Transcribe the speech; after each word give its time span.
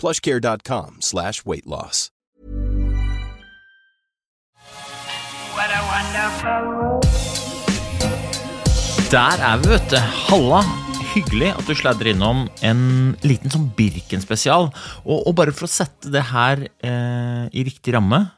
plushcare.com 0.00 0.98
slash 1.00 1.44
weight 1.44 1.66
loss. 1.66 2.10
What 5.54 5.70
a 5.70 5.80
wonderful 5.92 7.00
Der 9.10 9.42
er 9.42 9.58
vi, 9.58 9.72
vet 9.74 9.90
du. 9.90 9.98
Halla. 9.98 10.62
Hyggelig 11.10 11.48
at 11.50 11.66
du 11.66 11.74
sladrer 11.74 12.12
innom 12.12 12.44
en 12.62 12.82
liten 13.26 13.50
sånn 13.50 13.66
Birken-spesial. 13.74 14.68
Og, 15.02 15.16
og 15.26 15.34
bare 15.34 15.50
for 15.50 15.66
å 15.66 15.72
sette 15.72 16.12
det 16.14 16.22
her 16.30 16.62
eh, 16.86 17.48
i 17.50 17.64
riktig 17.66 17.96
ramme 17.96 18.28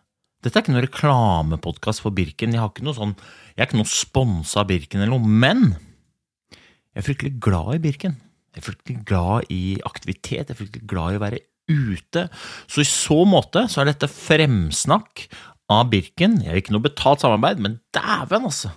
Dette 0.42 0.56
er 0.56 0.64
ikke 0.64 0.72
noen 0.72 0.86
reklamepodkast 0.86 2.02
for 2.02 2.16
Birken. 2.16 2.56
Jeg, 2.56 2.62
har 2.62 2.72
ikke 2.72 2.86
noe 2.88 2.96
sånn, 2.96 3.12
jeg 3.52 3.60
er 3.60 3.68
ikke 3.68 3.78
noe 3.82 3.92
sponsa 3.92 4.62
av 4.64 4.70
Birken 4.72 5.04
eller 5.04 5.12
noe. 5.12 5.36
Men 5.44 5.76
jeg 5.76 7.04
er 7.04 7.06
fryktelig 7.06 7.36
glad 7.44 7.76
i 7.76 7.82
Birken. 7.84 8.16
Jeg 8.52 8.64
er 8.64 8.66
fryktelig 8.66 8.98
glad 9.12 9.52
i 9.52 9.62
aktivitet. 9.88 10.48
Jeg 10.48 10.56
er 10.56 10.58
fryktelig 10.58 10.88
glad 10.90 11.14
i 11.14 11.20
å 11.20 11.22
være 11.22 11.44
ute. 11.70 12.26
Så 12.70 12.82
i 12.82 12.88
så 12.88 13.22
måte 13.28 13.66
så 13.70 13.82
er 13.82 13.92
dette 13.92 14.10
fremsnakk 14.10 15.26
av 15.72 15.90
Birken. 15.92 16.40
Jeg 16.42 16.50
har 16.50 16.60
ikke 16.60 16.74
noe 16.74 16.84
betalt 16.84 17.22
samarbeid, 17.22 17.62
men 17.62 17.80
dæven, 17.94 18.48
altså! 18.50 18.72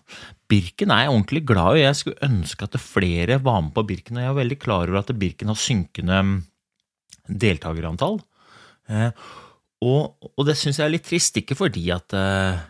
Birken 0.45 0.91
er 0.93 1.05
jeg 1.05 1.13
ordentlig 1.13 1.41
glad 1.49 1.79
i. 1.79 1.85
Jeg 1.87 1.97
skulle 1.97 2.27
ønske 2.27 2.67
at 2.67 2.77
flere 2.77 3.39
var 3.41 3.63
med 3.65 3.73
på 3.73 3.85
Birken, 3.89 4.19
og 4.19 4.25
jeg 4.25 4.31
er 4.31 4.37
veldig 4.37 4.59
klar 4.61 4.91
over 4.91 5.01
at 5.01 5.15
Birken 5.17 5.49
har 5.49 5.57
synkende 5.57 6.19
deltakerantall. 7.25 8.19
Eh, 8.93 9.09
og, 9.85 10.29
og, 10.29 10.43
det 10.45 10.55
syns 10.59 10.77
jeg 10.79 10.85
er 10.85 10.93
litt 10.93 11.07
trist, 11.09 11.37
ikke 11.41 11.57
fordi 11.57 11.87
at 11.93 12.13
eh, 12.15 12.61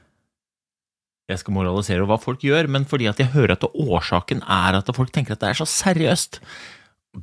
jeg 1.31 1.41
skal 1.41 1.57
moralisere 1.57 2.07
hva 2.07 2.17
folk 2.21 2.43
gjør, 2.47 2.69
men 2.71 2.87
fordi 2.87 3.09
at 3.11 3.19
jeg 3.19 3.33
hører 3.35 3.57
at 3.57 3.67
årsaken 3.67 4.45
er 4.45 4.79
at 4.79 4.95
folk 4.95 5.11
tenker 5.13 5.35
at 5.35 5.43
det 5.43 5.51
er 5.51 5.59
så 5.59 5.67
seriøst. 5.69 6.39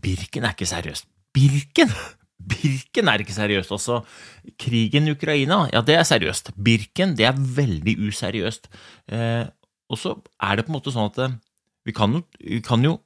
Birken 0.03 0.45
er 0.45 0.53
ikke 0.53 0.69
seriøst. 0.69 1.09
Birken! 1.33 1.97
Birken 2.48 3.11
er 3.11 3.23
ikke 3.23 3.37
seriøst. 3.37 3.73
Altså, 3.75 4.01
krigen 4.61 5.09
i 5.09 5.15
Ukraina, 5.15 5.65
ja, 5.73 5.83
det 5.87 5.97
er 5.98 6.07
seriøst. 6.09 6.53
Birken, 6.57 7.17
det 7.19 7.29
er 7.29 7.39
veldig 7.39 7.97
useriøst. 8.09 8.69
Eh, 9.12 9.47
og 9.93 10.01
så 10.01 10.17
er 10.41 10.57
det 10.57 10.67
på 10.67 10.73
en 10.73 10.79
måte 10.79 10.95
sånn 10.95 11.11
at 11.11 11.20
eh, 11.23 11.39
vi 11.87 11.95
kan 11.97 12.23
vi 12.41 12.61
kan 12.65 12.85
jo 12.87 12.97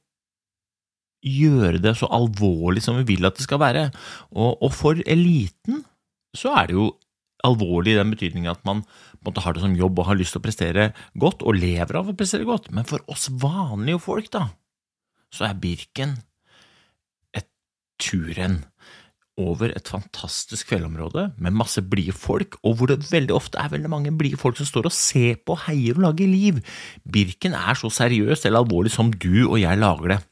gjøre 1.25 1.81
det 1.81 1.95
så 1.97 2.09
alvorlig 2.13 2.83
som 2.85 2.99
vi 2.99 3.07
vil 3.15 3.27
at 3.27 3.37
det 3.37 3.45
skal 3.47 3.61
være. 3.61 3.89
Og, 4.31 4.61
og, 4.61 4.71
for 4.75 4.99
eliten 5.05 5.83
så 6.37 6.53
er 6.59 6.69
det 6.69 6.77
jo 6.77 6.91
alvorlig 7.45 7.93
i 7.93 7.99
den 7.99 8.11
betydningen 8.13 8.51
at 8.51 8.63
man 8.67 8.83
måte, 9.25 9.41
har 9.43 9.55
det 9.55 9.63
som 9.63 9.75
jobb 9.77 9.99
og 9.99 10.09
har 10.09 10.17
lyst 10.19 10.35
til 10.35 10.41
å 10.41 10.45
prestere 10.45 10.87
godt, 11.19 11.43
og 11.43 11.57
lever 11.57 11.99
av 11.99 12.09
å 12.09 12.15
prestere 12.17 12.47
godt. 12.47 12.71
Men 12.73 12.87
for 12.87 13.03
oss 13.11 13.27
vanlige 13.29 14.01
folk, 14.03 14.29
da, 14.33 14.47
så 15.33 15.49
er 15.49 15.59
Birken 15.61 16.17
et 17.37 17.49
turrenn 18.01 18.61
over 19.37 19.73
et 19.75 19.89
fantastisk 19.91 20.71
fjellområde 20.71 21.27
med 21.37 21.57
masse 21.57 21.81
blide 21.85 22.15
folk, 22.17 22.57
og 22.65 22.79
hvor 22.79 22.91
det 22.91 23.11
veldig 23.11 23.35
ofte 23.35 23.59
er 23.61 23.73
veldig 23.73 23.91
mange 23.91 24.13
blide 24.17 24.39
folk 24.41 24.57
som 24.57 24.67
står 24.69 24.89
og 24.89 24.95
ser 24.95 25.37
på, 25.45 25.57
heier 25.67 25.99
og 25.99 26.07
lager 26.09 26.31
liv. 26.31 26.63
Birken 27.05 27.57
er 27.57 27.77
så 27.77 27.91
seriøst 27.93 28.47
eller 28.47 28.65
alvorlig 28.65 28.93
som 28.93 29.13
du 29.13 29.45
og 29.45 29.59
jeg 29.61 29.79
lager 29.81 30.15
det. 30.15 30.23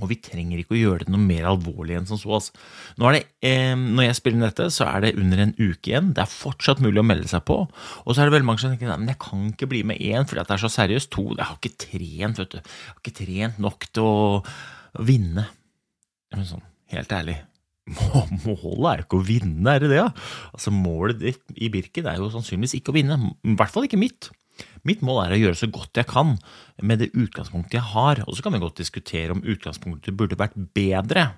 Og 0.00 0.08
vi 0.08 0.16
trenger 0.24 0.58
ikke 0.58 0.74
å 0.74 0.80
gjøre 0.80 1.04
det 1.04 1.12
noe 1.12 1.22
mer 1.22 1.46
alvorlig 1.50 1.98
enn 1.98 2.08
som 2.08 2.18
så. 2.18 2.32
Altså. 2.38 2.54
Nå 2.98 3.12
det, 3.14 3.20
eh, 3.44 3.74
når 3.76 4.08
jeg 4.08 4.18
spiller 4.18 4.38
inn 4.40 4.46
dette, 4.46 4.66
så 4.72 4.88
er 4.88 5.04
det 5.04 5.12
under 5.20 5.42
en 5.44 5.52
uke 5.58 5.92
igjen. 5.92 6.10
Det 6.16 6.24
er 6.24 6.32
fortsatt 6.32 6.80
mulig 6.82 7.02
å 7.02 7.06
melde 7.06 7.28
seg 7.30 7.44
på. 7.46 7.58
Og 7.68 8.08
så 8.08 8.22
er 8.22 8.30
det 8.30 8.34
veldig 8.34 8.48
mange 8.48 8.64
som 8.64 8.72
tenker 8.72 8.90
men 8.96 9.12
jeg 9.12 9.20
kan 9.22 9.44
ikke 9.52 9.68
bli 9.70 9.84
med 9.86 10.00
én 10.00 10.26
fordi 10.26 10.42
det 10.48 10.56
er 10.56 10.64
så 10.64 10.72
seriøst. 10.72 11.12
To, 11.12 11.28
jeg 11.36 11.44
har 11.44 11.60
ikke 11.60 11.84
trent, 11.86 12.40
vet 12.40 12.56
du. 12.56 12.58
Jeg 12.58 12.88
har 12.88 13.00
ikke 13.04 13.16
trent 13.20 13.62
nok 13.62 13.88
til 13.92 14.08
å 14.08 15.06
vinne. 15.06 15.46
Men 16.32 16.48
sånn, 16.48 16.64
helt 16.96 17.12
ærlig, 17.12 17.36
Målet 18.46 18.86
er 18.88 19.00
jo 19.00 19.06
ikke 19.06 19.18
å 19.18 19.26
vinne, 19.26 19.72
er 19.72 19.82
det 19.82 19.90
det? 19.90 20.04
Altså 20.54 20.70
Målet 20.74 21.18
ditt 21.22 21.56
i 21.58 21.70
Birken 21.72 22.06
er 22.06 22.20
jo 22.20 22.30
sannsynligvis 22.30 22.76
ikke 22.78 22.92
å 22.92 22.96
vinne, 22.96 23.18
i 23.42 23.56
hvert 23.58 23.74
fall 23.74 23.88
ikke 23.88 24.00
mitt. 24.00 24.30
Mitt 24.86 25.02
mål 25.04 25.24
er 25.24 25.34
å 25.34 25.40
gjøre 25.40 25.58
så 25.58 25.68
godt 25.72 25.98
jeg 25.98 26.08
kan 26.10 26.34
med 26.82 27.02
det 27.02 27.12
utgangspunktet 27.14 27.78
jeg 27.80 27.88
har, 27.92 28.22
og 28.26 28.36
så 28.36 28.44
kan 28.44 28.54
vi 28.54 28.62
godt 28.62 28.82
diskutere 28.82 29.34
om 29.34 29.42
utgangspunktet 29.42 30.16
burde 30.18 30.38
vært 30.38 30.58
bedre, 30.76 31.30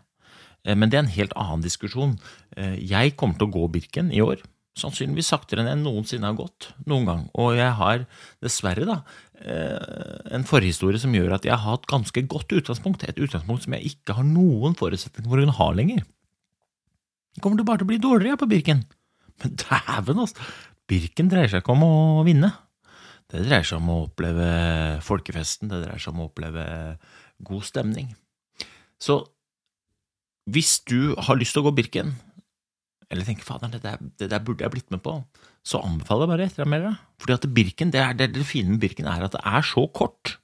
eh, 0.64 0.76
men 0.76 0.90
det 0.90 0.98
er 0.98 1.06
en 1.06 1.14
helt 1.16 1.36
annen 1.38 1.64
diskusjon. 1.64 2.18
Eh, 2.56 2.76
jeg 2.82 3.16
kommer 3.20 3.38
til 3.40 3.48
å 3.48 3.54
gå 3.54 3.68
Birken 3.76 4.10
i 4.12 4.22
år, 4.24 4.42
sannsynligvis 4.80 5.30
saktere 5.30 5.62
enn 5.62 5.70
jeg 5.70 5.82
noensinne 5.84 6.28
har 6.28 6.36
gått 6.36 6.72
noen 6.90 7.06
gang, 7.08 7.26
og 7.38 7.54
jeg 7.56 7.70
har 7.78 8.04
dessverre 8.44 8.88
da 8.88 8.98
eh, 9.40 10.34
en 10.34 10.48
forhistorie 10.48 11.00
som 11.00 11.14
gjør 11.14 11.36
at 11.38 11.46
jeg 11.46 11.54
har 11.54 11.78
hatt 11.78 11.86
ganske 11.88 12.26
godt 12.26 12.56
utgangspunkt, 12.58 13.06
et 13.06 13.22
utgangspunkt 13.22 13.68
som 13.68 13.78
jeg 13.78 13.94
ikke 13.94 14.18
har 14.18 14.26
noen 14.26 14.76
forutsetning 14.76 15.28
for 15.28 15.38
å 15.38 15.46
kunne 15.46 15.60
ha 15.60 15.70
lenger. 15.76 16.02
Kommer 17.42 17.58
du 17.58 17.66
bare 17.66 17.82
til 17.82 17.88
å 17.88 17.92
bli 17.92 18.02
dårligere 18.02 18.40
på 18.40 18.48
Birken? 18.50 18.84
Men 19.42 19.56
dæven, 19.58 20.20
altså! 20.22 20.52
Birken 20.84 21.30
dreier 21.32 21.48
seg 21.48 21.62
ikke 21.62 21.72
om 21.72 21.84
å 21.86 22.24
vinne. 22.26 22.50
Det 23.30 23.40
dreier 23.46 23.64
seg 23.66 23.80
om 23.80 23.88
å 23.90 24.02
oppleve 24.04 24.48
folkefesten, 25.04 25.70
det 25.72 25.80
dreier 25.86 26.02
seg 26.02 26.12
om 26.12 26.24
å 26.24 26.28
oppleve 26.28 26.66
god 27.48 27.64
stemning. 27.64 28.12
Så 29.00 29.22
hvis 30.52 30.76
du 30.84 31.14
har 31.16 31.40
lyst 31.40 31.56
til 31.56 31.64
å 31.64 31.70
gå 31.70 31.74
Birken, 31.78 32.12
eller 33.08 33.26
tenker 33.26 33.46
fader, 33.46 33.72
det, 33.72 33.96
det, 34.20 34.28
der 34.28 34.44
burde 34.44 34.66
jeg 34.66 34.74
blitt 34.74 34.92
med 34.92 35.00
på, 35.04 35.16
så 35.64 35.80
anbefaler 35.80 36.26
jeg 36.26 36.32
bare 36.34 36.48
etter 36.50 36.68
mer. 36.68 36.86
Fordi 37.22 37.54
det, 37.94 38.30
det 38.36 38.46
fine 38.48 38.74
med 38.74 38.82
Birken 38.84 39.08
er 39.08 39.24
at 39.24 39.36
det 39.36 39.42
er 39.48 39.64
så 39.64 39.86
kort 39.88 40.36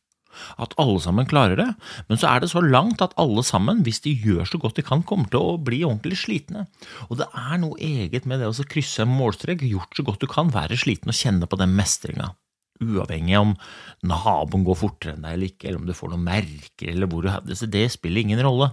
at 0.60 0.74
alle 0.80 1.00
sammen 1.02 1.28
klarer 1.30 1.58
det. 1.60 1.68
Men 2.08 2.20
så 2.20 2.30
er 2.30 2.42
det 2.42 2.50
så 2.52 2.62
langt 2.64 3.02
at 3.04 3.16
alle 3.20 3.44
sammen, 3.46 3.82
hvis 3.86 4.02
de 4.04 4.14
gjør 4.14 4.48
så 4.48 4.60
godt 4.62 4.78
de 4.80 4.86
kan, 4.86 5.04
kommer 5.06 5.30
til 5.32 5.40
å 5.40 5.56
bli 5.62 5.82
ordentlig 5.86 6.20
slitne. 6.22 6.66
Og 7.08 7.20
det 7.20 7.30
er 7.30 7.62
noe 7.62 7.78
eget 7.80 8.28
med 8.30 8.42
det 8.42 8.50
å 8.50 8.68
krysse 8.70 9.04
en 9.04 9.14
målstrek, 9.14 9.64
gjort 9.66 9.96
så 9.96 10.06
godt 10.06 10.24
du 10.24 10.30
kan, 10.30 10.52
være 10.54 10.78
sliten 10.80 11.12
og 11.12 11.18
kjenne 11.18 11.50
på 11.50 11.58
den 11.60 11.74
mestringa. 11.78 12.32
Uavhengig 12.80 13.36
om 13.36 13.50
naboen 14.08 14.62
går 14.64 14.78
fortere 14.80 15.12
enn 15.12 15.26
deg 15.26 15.34
eller 15.36 15.50
ikke, 15.52 15.66
eller 15.68 15.82
om 15.82 15.88
du 15.88 15.96
får 15.96 16.14
noen 16.14 16.28
merker, 16.30 16.92
eller 16.94 17.10
hvor 17.10 17.26
du 17.26 17.28
har 17.32 17.44
det. 17.44 17.58
Det 17.68 17.84
spiller 17.92 18.24
ingen 18.24 18.40
rolle. 18.46 18.70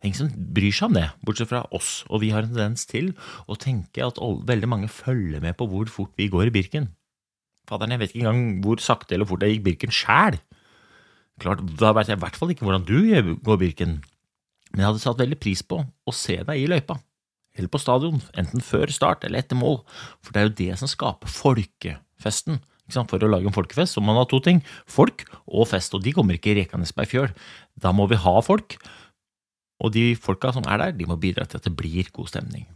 Ingen 0.00 0.16
som 0.16 0.30
bryr 0.56 0.72
seg 0.72 0.88
om 0.88 0.94
det, 0.96 1.08
bortsett 1.26 1.50
fra 1.50 1.64
oss, 1.76 2.06
og 2.08 2.22
vi 2.22 2.30
har 2.32 2.46
en 2.46 2.54
tendens 2.54 2.86
til 2.88 3.10
å 3.50 3.58
tenke 3.60 4.06
at 4.06 4.20
veldig 4.48 4.70
mange 4.70 4.88
følger 4.88 5.42
med 5.44 5.58
på 5.58 5.66
hvor 5.68 5.90
fort 5.92 6.14
vi 6.16 6.30
går 6.32 6.48
i 6.48 6.54
Birken. 6.54 6.88
Faderen, 7.68 7.92
jeg 7.94 8.00
vet 8.00 8.14
ikke 8.14 8.24
engang 8.24 8.62
hvor 8.64 8.80
sakte 8.82 9.14
eller 9.14 9.28
fort 9.28 9.44
jeg 9.44 9.58
gikk 9.58 9.66
Birken 9.66 9.92
sjæl. 9.92 10.38
Klart, 11.40 11.62
Da 11.80 11.92
vet 11.96 12.10
jeg 12.10 12.18
i 12.18 12.22
hvert 12.22 12.36
fall 12.36 12.52
ikke 12.52 12.66
hvordan 12.66 12.84
du 12.84 13.36
går 13.40 13.60
Birken, 13.60 14.00
men 14.70 14.82
jeg 14.82 14.90
hadde 14.90 15.02
satt 15.02 15.20
veldig 15.20 15.38
pris 15.40 15.62
på 15.66 15.80
å 15.82 16.14
se 16.14 16.36
deg 16.46 16.60
i 16.60 16.68
løypa, 16.70 17.00
eller 17.58 17.70
på 17.72 17.80
stadion, 17.82 18.20
enten 18.38 18.62
før 18.62 18.92
start 18.94 19.24
eller 19.26 19.42
etter 19.42 19.58
mål, 19.58 19.80
for 20.22 20.34
det 20.34 20.40
er 20.40 20.48
jo 20.48 20.58
det 20.60 20.78
som 20.80 20.90
skaper 20.90 21.32
folkefesten. 21.32 22.60
For 22.90 23.22
å 23.22 23.28
lage 23.30 23.46
en 23.46 23.54
folkefest 23.54 23.94
så 23.94 24.02
må 24.02 24.10
man 24.10 24.18
ha 24.18 24.26
to 24.26 24.40
ting, 24.42 24.64
folk 24.90 25.22
og 25.46 25.68
fest, 25.70 25.94
og 25.94 26.02
de 26.02 26.14
kommer 26.14 26.34
ikke 26.34 26.56
rekende 26.58 26.88
på 26.90 27.04
ei 27.04 27.10
fjøl. 27.10 27.28
Da 27.78 27.92
må 27.94 28.08
vi 28.10 28.18
ha 28.18 28.34
folk, 28.42 28.74
og 29.80 29.94
de 29.94 30.10
folka 30.18 30.50
som 30.54 30.66
er 30.66 30.82
der, 30.82 30.96
de 30.98 31.06
må 31.06 31.18
bidra 31.20 31.46
til 31.46 31.60
at 31.60 31.68
det 31.68 31.76
blir 31.78 32.10
god 32.14 32.32
stemning. 32.32 32.66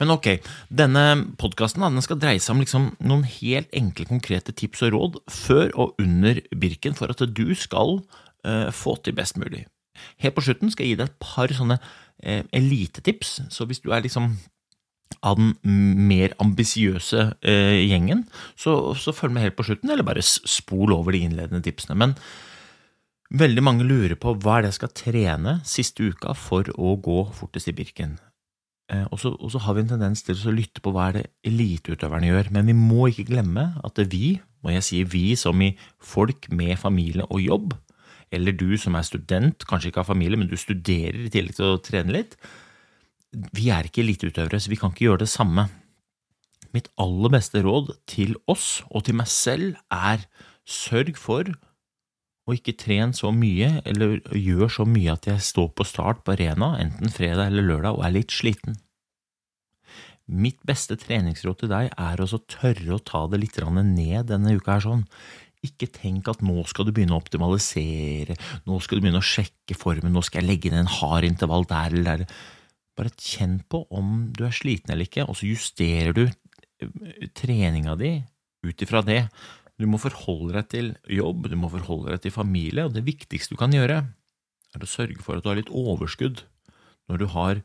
Men 0.00 0.12
ok, 0.14 0.30
denne 0.68 1.04
podkasten 1.40 1.84
skal 2.04 2.20
dreie 2.20 2.42
seg 2.42 2.54
om 2.54 2.62
liksom 2.62 2.88
noen 3.04 3.26
helt 3.40 3.70
enkle, 3.76 4.08
konkrete 4.10 4.54
tips 4.56 4.84
og 4.86 4.94
råd 4.96 5.20
før 5.32 5.74
og 5.74 6.02
under 6.02 6.40
Birken 6.54 6.96
for 6.98 7.12
at 7.12 7.22
du 7.34 7.46
skal 7.58 8.00
uh, 8.46 8.70
få 8.74 8.96
til 9.02 9.16
best 9.16 9.38
mulig. 9.40 9.64
Helt 10.20 10.36
på 10.36 10.44
slutten 10.44 10.72
skal 10.72 10.86
jeg 10.86 10.94
gi 10.96 11.02
deg 11.02 11.12
et 11.12 11.22
par 11.22 11.52
sånne 11.54 11.78
uh, 11.78 12.42
elitetips, 12.52 13.38
så 13.54 13.68
hvis 13.68 13.82
du 13.84 13.92
er 13.94 14.04
liksom 14.04 14.34
av 15.24 15.38
den 15.38 15.54
mer 16.08 16.34
ambisiøse 16.42 17.20
eh, 17.46 17.80
gjengen, 17.86 18.24
så, 18.60 18.94
så 18.98 19.14
følg 19.14 19.34
med 19.34 19.46
helt 19.46 19.56
på 19.56 19.66
slutten, 19.68 19.92
eller 19.92 20.06
bare 20.06 20.24
spol 20.24 20.92
over 20.96 21.14
de 21.14 21.22
innledende 21.24 21.62
tipsene. 21.64 21.96
Men 22.00 22.14
veldig 23.32 23.64
mange 23.64 23.86
lurer 23.88 24.16
på 24.20 24.34
hva 24.36 24.58
er 24.58 24.64
det 24.64 24.72
jeg 24.72 24.80
skal 24.80 24.94
trene 25.00 25.56
siste 25.68 26.10
uka 26.10 26.36
for 26.36 26.68
å 26.76 26.96
gå 27.00 27.20
fortest 27.36 27.72
i 27.72 27.76
Birken. 27.76 28.18
Eh, 28.92 29.06
og, 29.08 29.16
så, 29.20 29.60
har 29.64 29.76
vi 29.76 29.84
en 29.84 29.92
tendens 29.94 30.22
til 30.26 30.36
å 30.36 30.52
lytte 30.52 30.82
på 30.84 30.92
hva 30.92 31.08
er 31.08 31.16
det 31.16 31.24
eliteutøverne 31.48 32.28
gjør, 32.28 32.50
men 32.52 32.68
vi 32.68 32.76
må 32.76 33.08
ikke 33.08 33.30
glemme 33.30 33.70
at 33.80 33.96
det 33.96 34.06
er 34.06 34.12
vi, 34.12 34.28
og 34.64 34.74
jeg 34.74 34.86
sier 34.88 35.08
vi 35.08 35.24
som 35.40 35.60
i 35.64 35.72
folk 36.04 36.50
med 36.52 36.76
familie 36.80 37.24
og 37.30 37.40
jobb, 37.40 37.72
eller 38.34 38.56
du 38.56 38.74
som 38.80 38.96
er 38.98 39.06
student, 39.06 39.64
kanskje 39.68 39.90
ikke 39.90 40.02
har 40.02 40.10
familie, 40.10 40.40
men 40.40 40.50
du 40.50 40.56
studerer 40.60 41.24
i 41.24 41.32
tillegg 41.32 41.56
til 41.56 41.70
å 41.70 41.80
trene 41.84 42.16
litt, 42.16 42.36
vi 43.56 43.70
er 43.74 43.88
ikke 43.88 44.02
eliteutøvere, 44.04 44.60
så 44.60 44.70
vi 44.70 44.78
kan 44.78 44.92
ikke 44.92 45.08
gjøre 45.08 45.24
det 45.24 45.32
samme. 45.32 45.66
Mitt 46.74 46.90
aller 47.00 47.32
beste 47.34 47.62
råd 47.64 47.92
til 48.10 48.36
oss 48.50 48.82
og 48.90 49.06
til 49.06 49.16
meg 49.18 49.30
selv 49.30 49.78
er 49.94 50.26
sørg 50.68 51.16
for 51.20 51.48
å 52.44 52.54
ikke 52.56 52.76
trene 52.76 53.16
så 53.16 53.30
mye 53.32 53.80
eller 53.88 54.18
gjør 54.36 54.72
så 54.78 54.86
mye 54.88 55.14
at 55.14 55.28
jeg 55.30 55.44
står 55.44 55.70
på 55.76 55.86
start 55.88 56.24
på 56.24 56.34
arena, 56.34 56.74
enten 56.80 57.12
fredag 57.12 57.48
eller 57.48 57.64
lørdag, 57.70 57.96
og 57.96 58.04
er 58.04 58.16
litt 58.18 58.34
sliten. 58.34 58.76
Mitt 60.24 60.60
beste 60.64 60.96
treningsråd 61.00 61.60
til 61.60 61.72
deg 61.72 61.90
er 61.90 62.20
å 62.20 62.28
tørre 62.48 62.96
å 62.96 63.02
ta 63.04 63.26
det 63.28 63.40
litt 63.42 63.58
ned 63.60 64.30
denne 64.30 64.54
uka 64.56 64.76
her 64.76 64.84
sånn. 64.84 65.04
Ikke 65.64 65.88
tenk 65.88 66.28
at 66.28 66.42
nå 66.44 66.64
skal 66.68 66.88
du 66.88 66.92
begynne 66.92 67.16
å 67.16 67.20
optimalisere, 67.20 68.36
nå 68.68 68.78
skal 68.84 68.98
du 68.98 69.04
begynne 69.04 69.20
å 69.20 69.24
sjekke 69.24 69.76
formen, 69.76 70.12
nå 70.12 70.22
skal 70.24 70.42
jeg 70.42 70.50
legge 70.50 70.68
inn 70.68 70.80
en 70.80 70.94
hard 71.00 71.24
intervall 71.28 71.64
der 71.68 71.92
eller 71.92 72.24
der. 72.24 72.38
Bare 72.94 73.12
kjenn 73.18 73.58
på 73.68 73.86
om 73.92 74.30
du 74.36 74.44
er 74.46 74.54
sliten 74.54 74.92
eller 74.92 75.08
ikke, 75.08 75.24
og 75.26 75.36
så 75.40 75.48
justerer 75.48 76.12
du 76.16 76.24
eh, 76.28 77.28
treninga 77.36 77.96
di 78.00 78.18
ut 78.64 78.84
ifra 78.84 79.02
det. 79.04 79.24
Du 79.80 79.86
må 79.90 79.98
forholde 79.98 80.54
deg 80.54 80.68
til 80.70 80.90
jobb, 81.10 81.48
du 81.50 81.56
må 81.58 81.70
forholde 81.72 82.12
deg 82.14 82.22
til 82.26 82.34
familie, 82.34 82.84
og 82.86 82.94
det 82.94 83.06
viktigste 83.06 83.56
du 83.56 83.60
kan 83.60 83.74
gjøre, 83.74 84.04
er 84.74 84.84
å 84.84 84.90
sørge 84.90 85.22
for 85.22 85.38
at 85.38 85.44
du 85.44 85.50
har 85.50 85.58
litt 85.58 85.72
overskudd 85.74 86.44
når 87.10 87.20
du 87.20 87.26
har 87.34 87.60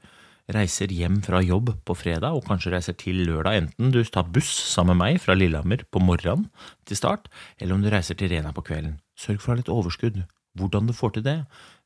reiser 0.53 0.89
hjem 0.93 1.19
fra 1.25 1.41
jobb 1.45 1.71
på 1.85 1.95
fredag, 1.97 2.33
og 2.33 2.47
kanskje 2.47 2.73
reiser 2.73 2.95
til 2.97 3.21
lørdag, 3.27 3.59
enten 3.61 3.91
du 3.93 4.01
tar 4.03 4.29
buss 4.33 4.49
sammen 4.49 4.97
med 4.97 5.03
meg 5.03 5.21
fra 5.21 5.35
Lillehammer 5.37 5.85
på 5.93 6.01
morgenen 6.01 6.47
til 6.89 6.97
start, 6.97 7.29
eller 7.59 7.77
om 7.77 7.83
du 7.83 7.91
reiser 7.93 8.17
til 8.17 8.31
Rena 8.33 8.53
på 8.55 8.65
kvelden. 8.65 8.97
Sørg 9.19 9.43
for 9.43 9.51
å 9.51 9.53
ha 9.53 9.59
litt 9.61 9.73
overskudd. 9.73 10.23
Hvordan 10.57 10.89
du 10.89 10.95
får 10.97 11.17
til 11.17 11.27
det, 11.27 11.37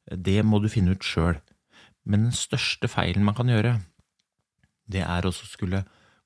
det 0.07 0.39
må 0.47 0.61
du 0.63 0.69
finne 0.71 0.95
ut 0.95 1.03
sjøl. 1.03 1.41
Men 2.07 2.29
den 2.29 2.35
største 2.35 2.87
feilen 2.91 3.27
man 3.27 3.35
kan 3.35 3.51
gjøre, 3.51 3.77
det 4.91 5.03
er 5.03 5.27
å 5.27 5.35
skulle 5.35 5.83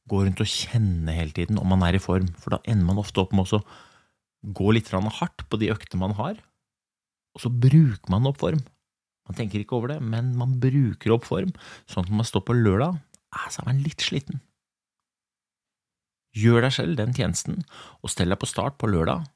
gå 0.08 0.22
rundt 0.24 0.42
og 0.42 0.50
kjenne 0.50 1.14
hele 1.14 1.34
tiden 1.36 1.60
om 1.60 1.68
man 1.74 1.84
er 1.86 1.98
i 1.98 2.02
form, 2.02 2.30
for 2.40 2.56
da 2.56 2.62
ender 2.70 2.88
man 2.88 3.02
ofte 3.02 3.22
opp 3.24 3.34
med 3.36 3.50
å 3.58 3.64
gå 4.44 4.72
litt 4.76 4.90
hardt 4.92 5.46
på 5.50 5.60
de 5.60 5.72
øktene 5.74 6.04
man 6.06 6.18
har, 6.18 6.40
og 7.36 7.44
så 7.44 7.50
bruker 7.50 8.10
man 8.10 8.28
opp 8.30 8.40
form. 8.42 8.64
Man 9.28 9.36
tenker 9.36 9.60
ikke 9.60 9.76
over 9.76 9.92
det, 9.92 10.02
men 10.02 10.36
man 10.40 10.56
bruker 10.60 11.14
opp 11.14 11.28
form, 11.28 11.52
sånn 11.86 12.06
at 12.06 12.12
når 12.12 12.22
man 12.22 12.30
står 12.30 12.46
på 12.48 12.56
lørdag, 12.56 13.02
så 13.52 13.62
er 13.62 13.68
man 13.68 13.84
litt 13.84 14.02
sliten. 14.02 14.42
Gjør 16.38 16.64
deg 16.64 16.74
selv 16.74 16.98
den 17.00 17.14
tjenesten, 17.18 17.62
og 18.02 18.14
stell 18.14 18.32
deg 18.32 18.40
på 18.40 18.50
start 18.50 18.78
på 18.80 18.90
lørdag 18.90 19.28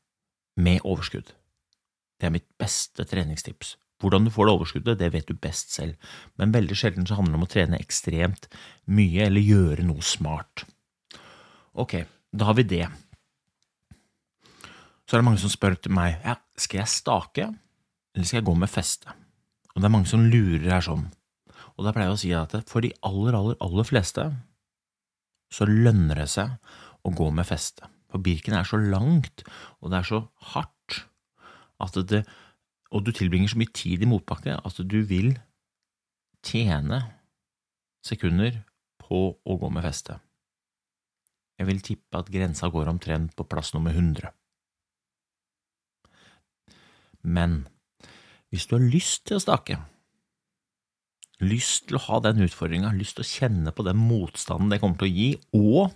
med 0.62 0.84
overskudd. 0.88 1.34
Det 2.22 2.30
er 2.30 2.36
mitt 2.36 2.48
beste 2.62 3.06
treningstips. 3.10 3.76
Hvordan 4.02 4.26
du 4.26 4.32
får 4.34 4.48
det 4.48 4.54
overskuddet, 4.56 4.98
det 4.98 5.12
vet 5.14 5.28
du 5.30 5.38
best 5.38 5.74
selv, 5.76 5.98
men 6.42 6.54
veldig 6.56 6.78
sjelden 6.78 7.06
så 7.06 7.20
handler 7.20 7.36
det 7.36 7.42
om 7.42 7.46
å 7.46 7.52
trene 7.52 7.82
ekstremt 7.82 8.48
mye 8.90 9.28
eller 9.28 9.46
gjøre 9.46 9.86
noe 9.86 10.02
smart. 10.06 10.66
Ok, 11.78 12.00
da 12.34 12.50
har 12.50 12.58
vi 12.58 12.66
det. 12.66 12.88
Så 15.12 15.18
er 15.18 15.26
det 15.26 15.28
mange 15.28 15.42
som 15.42 15.52
spør 15.52 15.74
til 15.76 15.92
meg, 15.92 16.22
ja, 16.24 16.38
skal 16.56 16.86
jeg 16.86 16.88
stake, 16.88 17.46
eller 18.16 18.28
skal 18.30 18.38
jeg 18.38 18.46
gå 18.48 18.54
med 18.56 18.70
feste? 18.72 19.12
Og 19.74 19.82
det 19.82 19.90
er 19.90 19.92
mange 19.92 20.08
som 20.08 20.24
lurer 20.24 20.70
her 20.72 20.86
sånn. 20.86 21.04
Og 21.76 21.84
da 21.84 21.92
pleier 21.92 22.08
jeg 22.08 22.16
å 22.16 22.22
si 22.22 22.32
at 22.32 22.56
for 22.72 22.80
de 22.80 22.94
aller, 23.04 23.36
aller, 23.36 23.58
aller 23.60 23.90
fleste 23.90 24.30
så 25.52 25.68
lønner 25.68 26.24
det 26.24 26.30
seg 26.32 26.56
å 27.04 27.12
gå 27.12 27.28
med 27.28 27.44
feste. 27.44 27.92
For 28.08 28.24
Birken 28.24 28.56
er 28.56 28.72
så 28.72 28.80
langt, 28.80 29.44
og 29.84 29.92
det 29.92 30.00
er 30.00 30.10
så 30.14 30.24
hardt, 30.56 31.02
det, 32.08 32.24
og 32.96 33.04
du 33.04 33.12
tilbringer 33.12 33.52
så 33.52 33.60
mye 33.60 33.76
tid 33.76 34.06
i 34.06 34.08
motbakke 34.08 34.62
at 34.64 34.80
du 34.80 35.00
vil 35.12 35.34
tjene 36.40 37.04
sekunder 38.08 38.62
på 39.04 39.26
å 39.36 39.60
gå 39.60 39.76
med 39.76 39.92
feste. 39.92 40.22
Jeg 41.60 41.68
vil 41.68 41.84
tippe 41.84 42.24
at 42.24 42.32
grensa 42.32 42.72
går 42.72 42.96
omtrent 42.96 43.36
på 43.36 43.52
plass 43.52 43.76
nummer 43.76 43.92
100. 43.92 44.32
Men 47.22 47.64
hvis 48.52 48.68
du 48.68 48.76
har 48.78 48.84
lyst 48.84 49.26
til 49.30 49.38
å 49.38 49.44
stake, 49.44 49.78
lyst 51.42 51.88
til 51.90 51.98
å 51.98 52.04
ha 52.08 52.20
den 52.26 52.44
utfordringa, 52.46 52.92
lyst 52.98 53.18
til 53.18 53.26
å 53.26 53.32
kjenne 53.32 53.74
på 53.74 53.86
den 53.88 54.00
motstanden 54.00 54.72
det 54.74 54.82
kommer 54.82 55.00
til 55.00 55.10
å 55.10 55.16
gi, 55.16 55.30
og 55.58 55.96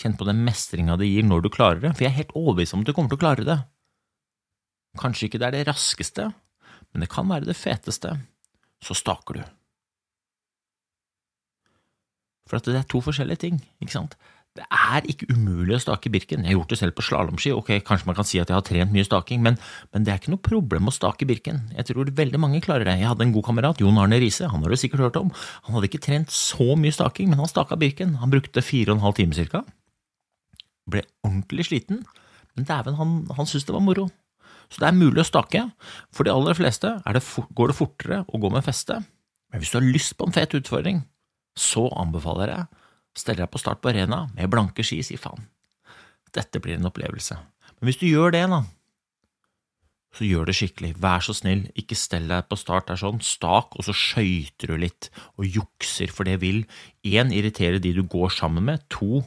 kjenne 0.00 0.20
på 0.20 0.28
den 0.28 0.42
mestringa 0.46 0.96
det 1.00 1.10
gir 1.10 1.26
når 1.26 1.44
du 1.44 1.50
klarer 1.52 1.82
det, 1.82 1.92
for 1.94 2.06
jeg 2.06 2.12
er 2.12 2.20
helt 2.22 2.36
overbevist 2.38 2.76
om 2.76 2.84
at 2.84 2.88
du 2.88 2.94
kommer 2.96 3.12
til 3.12 3.20
å 3.20 3.24
klare 3.24 3.46
det. 3.46 3.58
Kanskje 5.00 5.28
ikke 5.28 5.40
det 5.40 5.50
er 5.50 5.58
det 5.58 5.66
raskeste, 5.68 6.30
men 6.90 7.04
det 7.04 7.10
kan 7.12 7.28
være 7.30 7.50
det 7.50 7.58
feteste, 7.58 8.16
så 8.82 8.96
staker 8.96 9.38
du. 9.38 9.42
For 12.48 12.58
at 12.58 12.66
det 12.66 12.80
er 12.80 12.88
to 12.90 13.02
forskjellige 13.04 13.44
ting, 13.44 13.60
ikke 13.78 13.94
sant? 13.94 14.16
Det 14.58 14.64
er 14.66 15.04
ikke 15.06 15.28
umulig 15.30 15.76
å 15.76 15.80
stake 15.84 16.10
Birken. 16.10 16.42
Jeg 16.42 16.50
har 16.50 16.56
gjort 16.58 16.72
det 16.72 16.78
selv 16.80 16.94
på 16.98 17.04
slalåmski. 17.06 17.52
Ok, 17.54 17.68
kanskje 17.86 18.08
man 18.08 18.16
kan 18.18 18.26
si 18.26 18.40
at 18.42 18.50
jeg 18.50 18.56
har 18.56 18.64
trent 18.66 18.90
mye 18.90 19.06
staking, 19.06 19.44
men, 19.44 19.58
men 19.94 20.06
det 20.06 20.10
er 20.10 20.18
ikke 20.18 20.32
noe 20.32 20.42
problem 20.42 20.90
å 20.90 20.94
stake 20.94 21.28
Birken. 21.28 21.60
Jeg 21.76 21.86
tror 21.86 22.10
veldig 22.18 22.40
mange 22.42 22.62
klarer 22.64 22.88
det. 22.88 22.96
Jeg 22.98 23.06
hadde 23.12 23.28
en 23.28 23.34
god 23.36 23.46
kamerat, 23.46 23.82
Jon 23.82 24.00
Arne 24.02 24.18
Riise, 24.18 24.48
han 24.50 24.64
har 24.66 24.74
du 24.74 24.80
sikkert 24.80 25.04
hørt 25.06 25.20
om. 25.20 25.30
Han 25.68 25.76
hadde 25.76 25.90
ikke 25.92 26.02
trent 26.02 26.34
så 26.34 26.74
mye 26.74 26.96
staking, 26.96 27.30
men 27.30 27.38
han 27.38 27.50
staka 27.52 27.78
Birken. 27.78 28.16
Han 28.18 28.32
brukte 28.34 28.64
fire 28.66 28.90
og 28.90 28.98
en 28.98 29.04
halv 29.06 29.20
time 29.20 29.38
cirka. 29.38 29.62
Ble 30.90 31.04
ordentlig 31.22 31.68
sliten, 31.70 32.02
men 32.58 32.66
dæven, 32.66 32.98
han, 32.98 33.14
han 33.36 33.46
syntes 33.46 33.68
det 33.70 33.76
var 33.76 33.86
moro. 33.86 34.08
Så 34.70 34.82
det 34.82 34.90
er 34.90 34.98
mulig 34.98 35.22
å 35.22 35.28
stake. 35.30 35.62
For 36.10 36.26
de 36.26 36.34
aller 36.34 36.58
fleste 36.58 36.96
det 37.06 37.22
går 37.54 37.70
det 37.70 37.78
fortere 37.78 38.22
å 38.26 38.42
gå 38.42 38.50
med 38.50 38.66
feste. 38.66 38.98
Men 39.50 39.62
hvis 39.62 39.70
du 39.70 39.78
har 39.78 39.86
lyst 39.86 40.18
på 40.18 40.26
en 40.26 40.34
fet 40.34 40.58
utfordring, 40.58 41.04
så 41.58 41.86
anbefaler 42.02 42.50
jeg 42.56 42.79
Stell 43.18 43.40
deg 43.40 43.50
på 43.50 43.60
start 43.60 43.80
på 43.82 43.90
arena 43.90 44.24
med 44.36 44.50
blanke 44.52 44.84
ski, 44.86 45.00
sier 45.04 45.20
faen. 45.20 45.48
Dette 46.34 46.60
blir 46.62 46.78
en 46.78 46.86
opplevelse. 46.86 47.38
Men 47.80 47.88
hvis 47.88 47.98
du 47.98 48.06
gjør 48.06 48.34
det, 48.36 48.44
da, 48.52 48.60
så 50.14 50.26
gjør 50.26 50.48
det 50.50 50.56
skikkelig. 50.58 50.92
Vær 51.02 51.22
så 51.22 51.34
snill, 51.36 51.64
ikke 51.78 51.98
stell 51.98 52.26
deg 52.30 52.48
på 52.50 52.58
start 52.58 52.88
der 52.90 52.98
sånn, 52.98 53.20
stak, 53.22 53.76
og 53.78 53.86
så 53.86 53.94
skøyter 53.94 54.72
du 54.72 54.80
litt 54.82 55.10
og 55.38 55.46
jukser, 55.46 56.10
for 56.14 56.26
det 56.26 56.40
vil 56.42 56.64
én 57.06 57.30
irritere 57.34 57.82
de 57.82 57.94
du 57.94 58.02
går 58.02 58.32
sammen 58.34 58.66
med, 58.66 58.86
to 58.90 59.22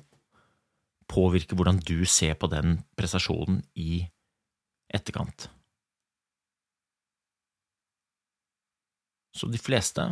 påvirke 1.12 1.56
hvordan 1.56 1.80
du 1.84 2.04
ser 2.10 2.36
på 2.40 2.50
den 2.52 2.82
prestasjonen 2.98 3.62
i 3.80 4.04
etterkant. 4.94 5.48
Så 9.34 9.50
de 9.50 9.58
fleste 9.58 10.06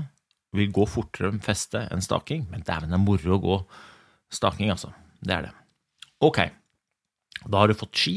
vil 0.55 0.72
gå 0.75 0.86
fortere 0.89 1.31
med 1.31 1.46
feste 1.46 1.86
enn 1.91 2.03
staking, 2.03 2.46
men 2.51 2.65
dæven, 2.67 2.91
det 2.91 2.98
er 2.98 3.03
moro 3.03 3.38
å 3.38 3.41
gå 3.41 3.58
staking, 4.34 4.72
altså. 4.74 4.91
Det 5.22 5.36
er 5.36 5.48
det. 5.48 5.53
Ok, 6.22 6.39
da 7.48 7.62
har 7.62 7.72
du 7.72 7.77
fått 7.77 7.98
ski, 7.98 8.15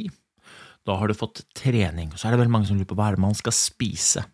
da 0.85 0.99
har 1.01 1.09
du 1.09 1.17
fått 1.17 1.45
trening, 1.57 2.13
så 2.17 2.29
er 2.29 2.35
det 2.35 2.43
veldig 2.43 2.55
mange 2.55 2.69
som 2.69 2.79
lurer 2.79 2.91
på 2.91 2.99
hva 2.99 3.11
er 3.11 3.19
det 3.19 3.25
man 3.25 3.37
skal 3.39 3.55
spise. 3.57 4.25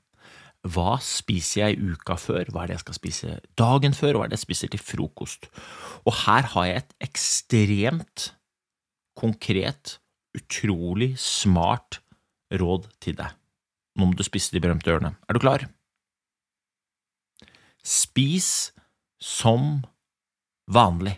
Hva 0.69 0.99
spiser 1.01 1.63
jeg 1.63 1.95
uka 1.95 2.19
før, 2.21 2.51
hva 2.53 2.65
er 2.65 2.71
det 2.71 2.79
jeg 2.79 2.85
skal 2.85 2.99
spise 2.99 3.39
dagen 3.57 3.95
før, 3.97 4.17
og 4.17 4.21
hva 4.21 4.27
er 4.27 4.33
det 4.33 4.41
jeg 4.41 4.47
spiser 4.49 4.73
til 4.73 4.83
frokost? 4.83 5.49
Og 6.05 6.13
her 6.27 6.51
har 6.53 6.69
jeg 6.69 6.83
et 6.83 6.95
ekstremt 7.09 8.31
konkret, 9.21 9.99
utrolig 10.37 11.15
smart 11.19 12.01
råd 12.55 12.91
til 13.03 13.17
deg. 13.19 13.33
Nå 13.99 14.11
må 14.11 14.17
du 14.17 14.25
spise 14.27 14.53
de 14.55 14.63
berømte 14.63 14.93
ørene. 14.93 15.15
Er 15.29 15.37
du 15.37 15.43
klar? 15.43 15.65
Spis 17.87 18.71
som 19.21 19.83
vanlig. 20.71 21.17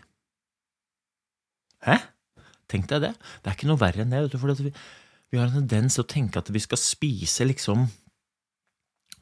Hæ? 1.82 1.98
Tenk 2.70 2.88
deg 2.88 3.02
det. 3.04 3.12
Det 3.42 3.50
er 3.50 3.56
ikke 3.58 3.68
noe 3.68 3.80
verre 3.80 4.04
enn 4.04 4.14
det, 4.14 4.24
du, 4.32 4.38
for 4.40 4.54
vi, 4.56 4.72
vi 5.32 5.40
har 5.40 5.50
en 5.50 5.60
tendens 5.60 5.98
til 5.98 6.06
å 6.06 6.08
tenke 6.08 6.40
at 6.40 6.50
vi 6.54 6.62
skal 6.62 6.80
spise 6.80 7.46
liksom 7.48 7.84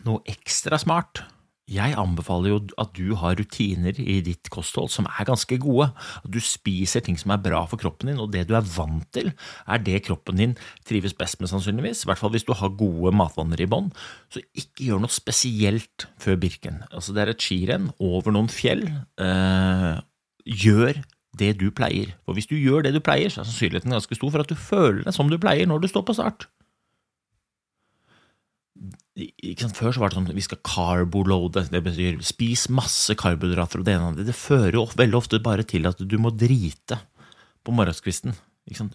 noe 0.07 0.23
ekstra 0.31 0.79
smart. 0.81 1.25
Jeg 1.71 1.95
anbefaler 1.99 2.51
jo 2.51 2.59
at 2.83 2.91
du 2.99 3.15
har 3.21 3.37
rutiner 3.39 3.95
i 4.03 4.19
ditt 4.27 4.51
kosthold 4.51 4.91
som 4.91 5.07
er 5.07 5.29
ganske 5.29 5.59
gode. 5.63 5.91
At 6.25 6.31
du 6.35 6.41
spiser 6.43 7.05
ting 7.07 7.19
som 7.21 7.31
er 7.35 7.43
bra 7.43 7.63
for 7.71 7.81
kroppen 7.81 8.11
din, 8.11 8.19
og 8.23 8.33
det 8.35 8.47
du 8.49 8.57
er 8.59 8.67
vant 8.67 9.07
til, 9.15 9.31
er 9.71 9.85
det 9.87 10.03
kroppen 10.09 10.41
din 10.41 10.57
trives 10.89 11.15
best 11.15 11.39
med, 11.41 11.53
sannsynligvis. 11.53 12.03
I 12.05 12.11
hvert 12.11 12.23
fall 12.23 12.35
hvis 12.35 12.47
du 12.49 12.53
har 12.59 12.75
gode 12.81 13.15
matvaner 13.15 13.63
i 13.63 13.71
bånn. 13.71 13.93
Så 14.33 14.43
ikke 14.51 14.91
gjør 14.91 15.05
noe 15.05 15.15
spesielt 15.15 16.09
før 16.21 16.41
Birken. 16.43 16.83
Altså, 16.91 17.15
det 17.15 17.25
er 17.25 17.35
et 17.35 17.47
skirenn 17.47 17.91
over 18.03 18.35
noen 18.35 18.51
fjell, 18.51 18.87
eh, 19.21 20.03
gjør 20.45 21.03
det 21.39 21.53
du 21.61 21.69
pleier. 21.71 22.17
For 22.27 22.35
hvis 22.35 22.49
du 22.51 22.57
gjør 22.59 22.85
det 22.87 22.97
du 22.97 23.03
pleier, 23.05 23.31
så 23.31 23.43
er 23.43 23.49
sannsynligheten 23.49 23.95
ganske 23.95 24.19
stor 24.19 24.33
for 24.33 24.43
at 24.43 24.51
du 24.51 24.59
føler 24.59 25.05
deg 25.07 25.15
som 25.15 25.31
du 25.31 25.39
pleier 25.41 25.69
når 25.71 25.85
du 25.85 25.93
står 25.93 26.07
på 26.09 26.19
start. 26.19 26.49
Før 29.77 29.93
så 29.95 30.03
var 30.03 30.11
det 30.11 30.19
sånn 30.19 30.31
vi 30.37 30.45
skal 30.45 30.61
carboloade, 30.67 31.67
det 31.73 31.83
betyr 31.85 32.21
spis 32.25 32.69
masse 32.73 33.15
karbohydrater 33.19 33.83
og 33.83 33.87
det 33.89 33.95
ene 33.97 34.11
og 34.13 34.19
det. 34.21 34.29
Det 34.31 34.39
fører 34.39 34.79
jo 34.79 34.87
veldig 34.97 35.19
ofte 35.19 35.43
bare 35.45 35.67
til 35.69 35.89
at 35.91 36.01
du 36.01 36.17
må 36.23 36.33
drite 36.33 37.01
på 37.67 37.75
morgenskvisten. 37.77 38.35
Ikke, 38.71 38.89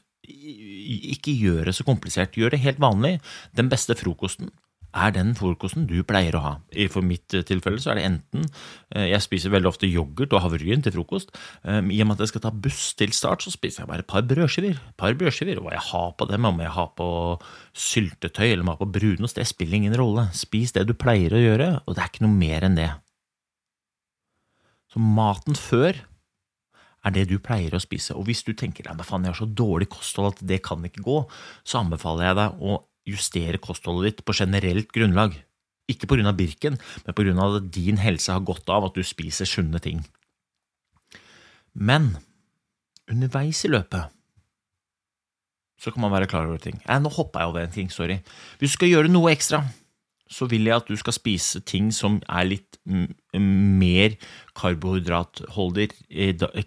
ikke 1.15 1.35
gjør 1.37 1.69
det 1.69 1.75
så 1.77 1.85
komplisert. 1.87 2.37
Gjør 2.37 2.55
det 2.55 2.63
helt 2.63 2.81
vanlig. 2.81 3.17
Den 3.57 3.69
beste 3.71 3.97
frokosten 3.99 4.49
er 4.95 5.11
den 5.15 5.33
frokosten 5.35 5.85
du 5.89 5.97
pleier 6.07 6.37
å 6.37 6.43
ha. 6.43 6.53
For 6.91 7.05
mitt 7.05 7.33
eh, 7.35 7.43
tilfelle 7.47 7.81
så 7.83 7.91
er 7.91 7.99
det 7.99 8.05
enten 8.07 8.45
eh, 8.95 9.09
Jeg 9.11 9.23
spiser 9.25 9.53
veldig 9.53 9.69
ofte 9.69 9.89
yoghurt 9.89 10.33
og 10.35 10.43
havregryn 10.45 10.83
til 10.85 10.95
frokost. 10.95 11.33
Eh, 11.67 11.81
I 11.83 12.01
og 12.03 12.09
med 12.09 12.15
at 12.15 12.25
jeg 12.25 12.33
skal 12.33 12.45
ta 12.47 12.53
buss 12.65 12.93
til 12.97 13.13
start, 13.15 13.43
så 13.45 13.53
spiser 13.53 13.83
jeg 13.83 13.91
bare 13.91 14.05
et 14.05 14.09
par 14.11 14.25
brødskiver. 14.27 14.79
par 14.97 15.17
brødskiver, 15.19 15.59
hva 15.63 15.75
jeg 15.75 15.85
har 15.91 16.15
på 16.17 16.29
dem, 16.31 16.47
om 16.47 16.63
jeg 16.63 16.73
har 16.77 16.89
på 16.97 17.09
syltetøy 17.75 18.47
eller 18.47 18.63
om 18.63 18.71
jeg 18.71 18.77
har 18.77 18.83
på 18.85 18.93
brunost, 18.99 19.39
det 19.39 19.47
spiller 19.51 19.81
ingen 19.81 19.99
rolle. 19.99 20.29
Spis 20.33 20.75
det 20.75 20.87
du 20.87 20.95
pleier 20.95 21.35
å 21.35 21.43
gjøre, 21.43 21.69
og 21.85 21.95
det 21.95 22.03
er 22.03 22.11
ikke 22.13 22.27
noe 22.27 22.39
mer 22.39 22.67
enn 22.67 22.79
det. 22.79 22.91
Så 24.91 25.01
maten 25.03 25.57
før 25.59 26.05
er 27.05 27.13
det 27.13 27.27
du 27.29 27.37
pleier 27.43 27.75
å 27.75 27.83
spise. 27.83 28.15
Og 28.17 28.29
hvis 28.29 28.45
du 28.47 28.53
tenker 28.57 28.87
at 28.89 28.97
jeg 28.97 29.27
har 29.27 29.37
så 29.37 29.45
dårlig 29.45 29.89
kosthold 29.93 30.33
at 30.33 30.43
det 30.47 30.63
kan 30.65 30.81
ikke 30.87 31.03
gå, 31.05 31.17
så 31.67 31.83
anbefaler 31.83 32.31
jeg 32.31 32.37
deg 32.39 32.63
å 32.63 32.79
justere 33.05 33.61
kostholdet 33.61 34.09
ditt 34.09 34.25
på 34.25 34.35
generelt 34.37 34.91
grunnlag. 34.95 35.37
Ikke 35.91 36.09
på 36.09 36.17
grunn 36.17 36.29
av 36.29 36.37
Birken, 36.39 36.79
men 37.05 37.15
på 37.15 37.25
grunn 37.25 37.41
av 37.41 37.59
at 37.59 37.69
din 37.73 38.01
helse 38.01 38.33
har 38.33 38.45
godt 38.45 38.69
av 38.73 38.87
at 38.87 38.97
du 38.97 39.05
spiser 39.05 39.49
sunne 39.49 39.81
ting. 39.83 40.01
Men 41.75 42.15
underveis 43.11 43.61
i 43.67 43.71
løpet 43.73 44.11
så 45.75 45.91
kan 45.91 46.01
man 46.01 46.13
være 46.13 46.29
klar 46.31 46.47
over 46.47 46.61
ting. 46.61 46.79
Eh, 46.87 46.99
nå 47.01 47.11
hoppa 47.13 47.43
jeg 47.43 47.51
over 47.51 47.61
en 47.61 47.73
ting, 47.73 47.89
sorry. 47.93 48.21
Hvis 48.57 48.73
du 48.73 48.77
skal 48.79 48.89
gjøre 48.89 49.11
noe 49.11 49.33
ekstra, 49.35 49.59
så 50.31 50.47
vil 50.49 50.65
jeg 50.65 50.79
at 50.79 50.87
du 50.89 50.95
skal 50.97 51.13
spise 51.15 51.61
ting 51.67 51.91
som 51.93 52.17
er 52.25 52.47
litt 52.47 52.79
mer 52.85 54.15
karbohydratholdig 54.57 55.87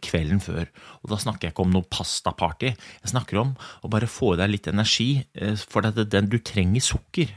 kvelden 0.04 0.42
før. 0.42 0.68
Og 1.02 1.12
da 1.12 1.18
snakker 1.20 1.48
jeg 1.48 1.54
ikke 1.54 1.66
om 1.66 1.74
noe 1.74 1.88
pastaparty. 1.90 2.72
Jeg 2.74 3.12
snakker 3.12 3.40
om 3.42 3.54
å 3.82 3.90
bare 3.92 4.10
få 4.10 4.34
i 4.34 4.40
deg 4.40 4.52
litt 4.52 4.70
energi, 4.70 5.24
eh, 5.34 5.56
for 5.58 5.82
du 5.82 6.38
trenger 6.38 6.84
sukker. 6.84 7.34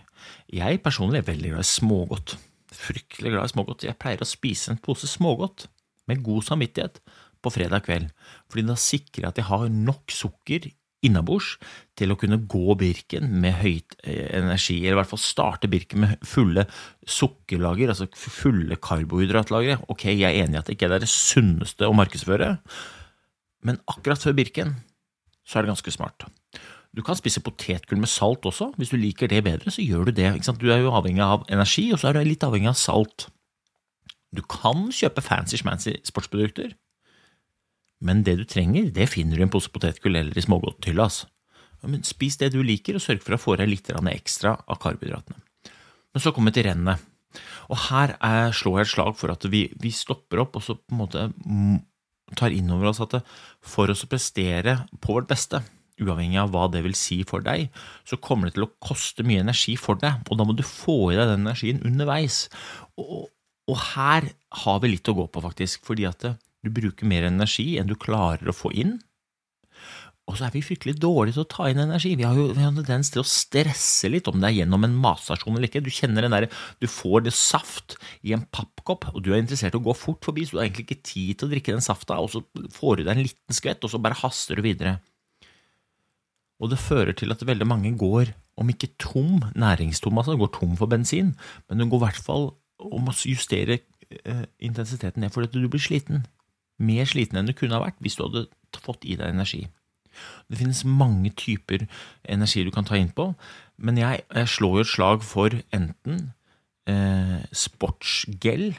Jeg 0.51 0.83
personlig 0.83 1.21
er 1.21 1.29
veldig 1.31 1.55
glad 1.55 1.65
i 1.65 1.71
smågodt. 1.71 2.37
Fryktelig 2.71 3.33
glad 3.33 3.49
i 3.49 3.53
smågodt. 3.53 3.87
Jeg 3.87 3.99
pleier 3.99 4.21
å 4.21 4.29
spise 4.29 4.71
en 4.71 4.81
pose 4.81 5.09
smågodt 5.09 5.67
med 6.07 6.23
god 6.25 6.45
samvittighet 6.49 7.01
på 7.41 7.53
fredag 7.53 7.85
kveld, 7.87 8.11
fordi 8.51 8.67
da 8.67 8.77
sikrer 8.77 9.25
jeg 9.25 9.31
at 9.31 9.39
jeg 9.41 9.49
har 9.49 9.69
nok 9.73 10.13
sukker 10.13 10.67
innabords 11.05 11.55
til 11.97 12.13
å 12.13 12.17
kunne 12.19 12.39
gå 12.49 12.75
Birken 12.79 13.27
med 13.43 13.57
høyt 13.61 13.95
eh, 14.03 14.29
energi, 14.37 14.77
eller 14.81 14.97
i 14.97 14.99
hvert 15.01 15.11
fall 15.11 15.21
starte 15.21 15.69
Birken 15.71 16.03
med 16.05 16.25
fulle 16.27 16.67
sukkerlager, 17.09 17.93
altså 17.93 18.07
fulle 18.13 18.77
karbohydratlagre. 18.81 19.79
Ok, 19.93 20.07
jeg 20.13 20.27
er 20.29 20.45
enig 20.45 20.59
i 20.59 20.61
at 20.61 20.69
det 20.69 20.77
ikke 20.77 20.91
er 20.91 21.03
det 21.03 21.11
sunneste 21.11 21.89
å 21.89 21.97
markedsføre, 21.97 22.55
men 23.67 23.81
akkurat 23.91 24.21
før 24.21 24.37
Birken 24.37 24.77
så 25.45 25.59
er 25.59 25.65
det 25.65 25.73
ganske 25.73 25.93
smart. 25.93 26.29
Du 26.91 27.01
kan 27.05 27.15
spise 27.15 27.43
potetgull 27.43 28.01
med 28.01 28.11
salt 28.11 28.45
også, 28.47 28.73
hvis 28.77 28.91
du 28.91 28.97
liker 28.99 29.29
det 29.31 29.45
bedre, 29.45 29.71
så 29.71 29.83
gjør 29.83 30.09
du 30.09 30.17
det. 30.17 30.33
Du 30.59 30.67
er 30.73 30.81
jo 30.83 30.91
avhengig 30.95 31.23
av 31.23 31.45
energi, 31.51 31.87
og 31.93 32.01
så 32.01 32.09
er 32.09 32.19
du 32.19 32.27
litt 32.27 32.43
avhengig 32.43 32.71
av 32.73 32.79
salt. 32.79 33.29
Du 34.35 34.43
kan 34.47 34.89
kjøpe 34.95 35.23
fancy-schmancy 35.23 35.97
sportsprodukter, 36.07 36.75
men 38.01 38.23
det 38.25 38.35
du 38.39 38.43
trenger, 38.49 38.89
det 38.93 39.09
finner 39.11 39.37
du 39.37 39.43
i 39.43 39.45
en 39.45 39.53
pose 39.53 39.69
potetgull 39.73 40.17
eller 40.17 40.37
i 40.37 40.43
smågodthylla. 40.43 41.05
Altså. 41.05 41.29
Men 41.85 42.03
spis 42.05 42.37
det 42.41 42.51
du 42.53 42.61
liker, 42.65 42.97
og 42.97 43.03
sørg 43.03 43.21
for 43.25 43.37
å 43.37 43.41
få 43.41 43.57
deg 43.61 43.69
litt 43.69 43.89
ekstra 43.91 44.55
av 44.65 44.79
karbohydratene. 44.81 45.39
Men 46.11 46.23
så 46.23 46.33
kommer 46.33 46.51
vi 46.51 46.59
til 46.59 46.69
rennet. 46.69 47.07
Og 47.71 47.77
her 47.87 48.17
er, 48.19 48.51
slår 48.51 48.81
jeg 48.81 48.87
et 48.87 48.93
slag 48.95 49.13
for 49.19 49.33
at 49.33 49.45
vi, 49.47 49.67
vi, 49.79 49.93
stopper 49.95 50.43
opp 50.43 50.57
og 50.59 50.65
så 50.65 50.75
på 50.75 50.95
en 50.95 50.99
måte 50.99 51.27
tar 52.37 52.51
inn 52.55 52.71
over 52.71 52.91
oss 52.91 53.01
at 53.03 53.21
for 53.63 53.91
oss 53.91 54.03
å 54.05 54.09
prestere 54.11 54.81
på 54.99 55.15
vårt 55.15 55.29
beste, 55.31 55.61
uavhengig 56.01 56.39
av 56.41 56.51
hva 56.53 56.67
det 56.71 56.81
vil 56.85 56.95
si 56.97 57.21
for 57.27 57.43
deg, 57.45 57.69
så 58.07 58.19
kommer 58.19 58.47
det 58.47 58.57
til 58.57 58.65
å 58.65 58.73
koste 58.83 59.25
mye 59.27 59.43
energi 59.43 59.77
for 59.79 59.99
deg, 60.01 60.23
og 60.27 60.39
da 60.39 60.47
må 60.47 60.55
du 60.57 60.63
få 60.65 61.11
i 61.11 61.17
deg 61.19 61.29
den 61.29 61.45
energien 61.45 61.83
underveis. 61.87 62.45
Og, 62.99 63.29
og 63.69 63.83
her 63.93 64.31
har 64.63 64.79
vi 64.83 64.93
litt 64.93 65.11
å 65.11 65.17
gå 65.17 65.27
på, 65.31 65.43
faktisk, 65.43 65.85
fordi 65.87 66.07
at 66.09 66.31
du 66.61 66.69
bruker 66.73 67.09
mer 67.09 67.25
energi 67.27 67.75
enn 67.79 67.89
du 67.89 67.97
klarer 67.99 68.49
å 68.51 68.55
få 68.55 68.73
inn. 68.77 68.99
Og 70.29 70.37
så 70.37 70.45
er 70.45 70.53
vi 70.53 70.61
fryktelig 70.63 70.93
dårlige 71.01 71.35
til 71.35 71.43
å 71.43 71.49
ta 71.49 71.65
inn 71.67 71.81
energi. 71.81 72.13
Vi 72.15 72.23
har 72.23 72.37
jo 72.37 72.51
en 72.53 72.77
tendens 72.77 73.09
til 73.11 73.23
å 73.23 73.27
stresse 73.27 74.07
litt, 74.11 74.29
om 74.29 74.37
det 74.39 74.51
er 74.51 74.57
gjennom 74.61 74.85
en 74.85 74.95
matstasjon 75.03 75.57
eller 75.57 75.67
ikke. 75.67 75.81
Du 75.83 75.89
kjenner 75.91 76.23
den 76.23 76.35
der, 76.35 76.47
du 76.79 76.87
får 76.87 77.25
det 77.25 77.33
saft 77.35 77.97
i 78.21 78.35
en 78.37 78.45
pappkopp, 78.53 79.09
og 79.11 79.25
du 79.25 79.31
er 79.33 79.41
interessert 79.41 79.75
i 79.75 79.81
å 79.81 79.83
gå 79.83 79.95
fort 79.97 80.23
forbi, 80.27 80.45
så 80.45 80.55
du 80.55 80.61
har 80.61 80.69
egentlig 80.69 80.87
ikke 80.87 81.01
tid 81.09 81.41
til 81.41 81.49
å 81.49 81.51
drikke 81.55 81.75
den 81.75 81.83
safta, 81.83 82.19
og 82.21 82.31
så 82.31 82.43
får 82.77 83.01
du 83.01 83.03
deg 83.03 83.15
en 83.15 83.25
liten 83.25 83.57
skvett, 83.57 83.81
og 83.83 83.91
så 83.91 83.99
bare 84.03 84.21
haster 84.21 84.61
du 84.61 84.63
videre. 84.65 84.99
Og 86.61 86.69
det 86.71 86.79
fører 86.79 87.17
til 87.17 87.33
at 87.33 87.43
veldig 87.43 87.67
mange 87.67 87.91
går, 87.99 88.31
om 88.61 88.69
ikke 88.69 88.93
tom, 89.01 89.41
næringstom, 89.57 90.21
altså, 90.21 90.37
går 90.37 90.53
tom 90.53 90.77
for 90.77 90.91
bensin, 90.91 91.33
men 91.67 91.81
du 91.81 91.89
går 91.89 92.03
i 92.03 92.05
hvert 92.05 92.23
fall 92.29 92.51
og 92.81 93.09
å 93.09 93.13
justere 93.25 93.81
eh, 94.23 94.45
intensiteten 94.63 95.21
ned 95.21 95.33
fordi 95.33 95.59
du 95.61 95.67
blir 95.69 95.81
sliten 95.81 96.23
mer 96.81 97.07
sliten 97.09 97.39
enn 97.39 97.49
du 97.49 97.55
kunne 97.57 97.77
ha 97.77 97.83
vært 97.85 98.01
hvis 98.03 98.17
du 98.17 98.25
hadde 98.25 98.47
fått 98.81 99.05
i 99.05 99.17
deg 99.19 99.33
energi. 99.33 99.65
Det 100.51 100.59
finnes 100.59 100.83
mange 100.87 101.31
typer 101.39 101.85
energi 102.29 102.65
du 102.67 102.71
kan 102.73 102.87
ta 102.87 102.97
inn 102.99 103.11
på, 103.15 103.31
men 103.81 103.99
jeg, 103.99 104.25
jeg 104.27 104.51
slår 104.51 104.79
jo 104.79 104.85
et 104.85 104.91
slag 104.91 105.25
for 105.25 105.55
enten 105.73 106.31
eh, 106.89 107.39
sportsgel 107.55 108.71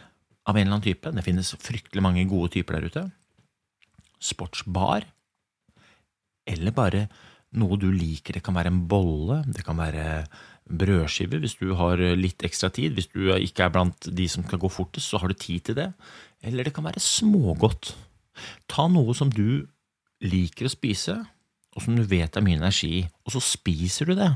av 0.42 0.56
en 0.56 0.64
eller 0.64 0.76
annen 0.76 0.84
type, 0.84 1.10
det 1.14 1.24
finnes 1.24 1.54
fryktelig 1.62 2.04
mange 2.04 2.26
gode 2.30 2.52
typer 2.56 2.78
der 2.78 2.90
ute, 2.90 3.04
sportsbar, 4.22 5.06
eller 6.50 6.74
bare 6.74 7.06
noe 7.58 7.78
du 7.80 7.88
liker. 7.92 8.38
Det 8.38 8.44
kan 8.44 8.56
være 8.56 8.72
en 8.72 8.82
bolle, 8.88 9.42
det 9.48 9.64
kan 9.66 9.78
være 9.78 10.24
brødskive 10.72 11.40
hvis 11.42 11.56
du 11.60 11.74
har 11.76 12.00
litt 12.16 12.44
ekstra 12.46 12.70
tid. 12.72 12.94
Hvis 12.96 13.10
du 13.12 13.28
ikke 13.34 13.66
er 13.66 13.74
blant 13.74 14.08
de 14.08 14.28
som 14.30 14.46
skal 14.46 14.62
gå 14.62 14.70
fortest, 14.72 15.10
så 15.10 15.20
har 15.20 15.32
du 15.32 15.38
tid 15.38 15.68
til 15.68 15.78
det. 15.78 15.90
Eller 16.42 16.66
det 16.66 16.74
kan 16.76 16.86
være 16.86 17.02
smågodt. 17.02 17.94
Ta 18.70 18.88
noe 18.90 19.14
som 19.16 19.30
du 19.32 19.66
liker 20.22 20.68
å 20.68 20.72
spise, 20.72 21.18
og 21.72 21.84
som 21.84 21.96
du 21.96 22.04
vet 22.06 22.36
er 22.36 22.44
mye 22.44 22.60
energi, 22.60 23.02
og 23.26 23.34
så 23.34 23.42
spiser 23.42 24.10
du 24.10 24.16
det. 24.18 24.30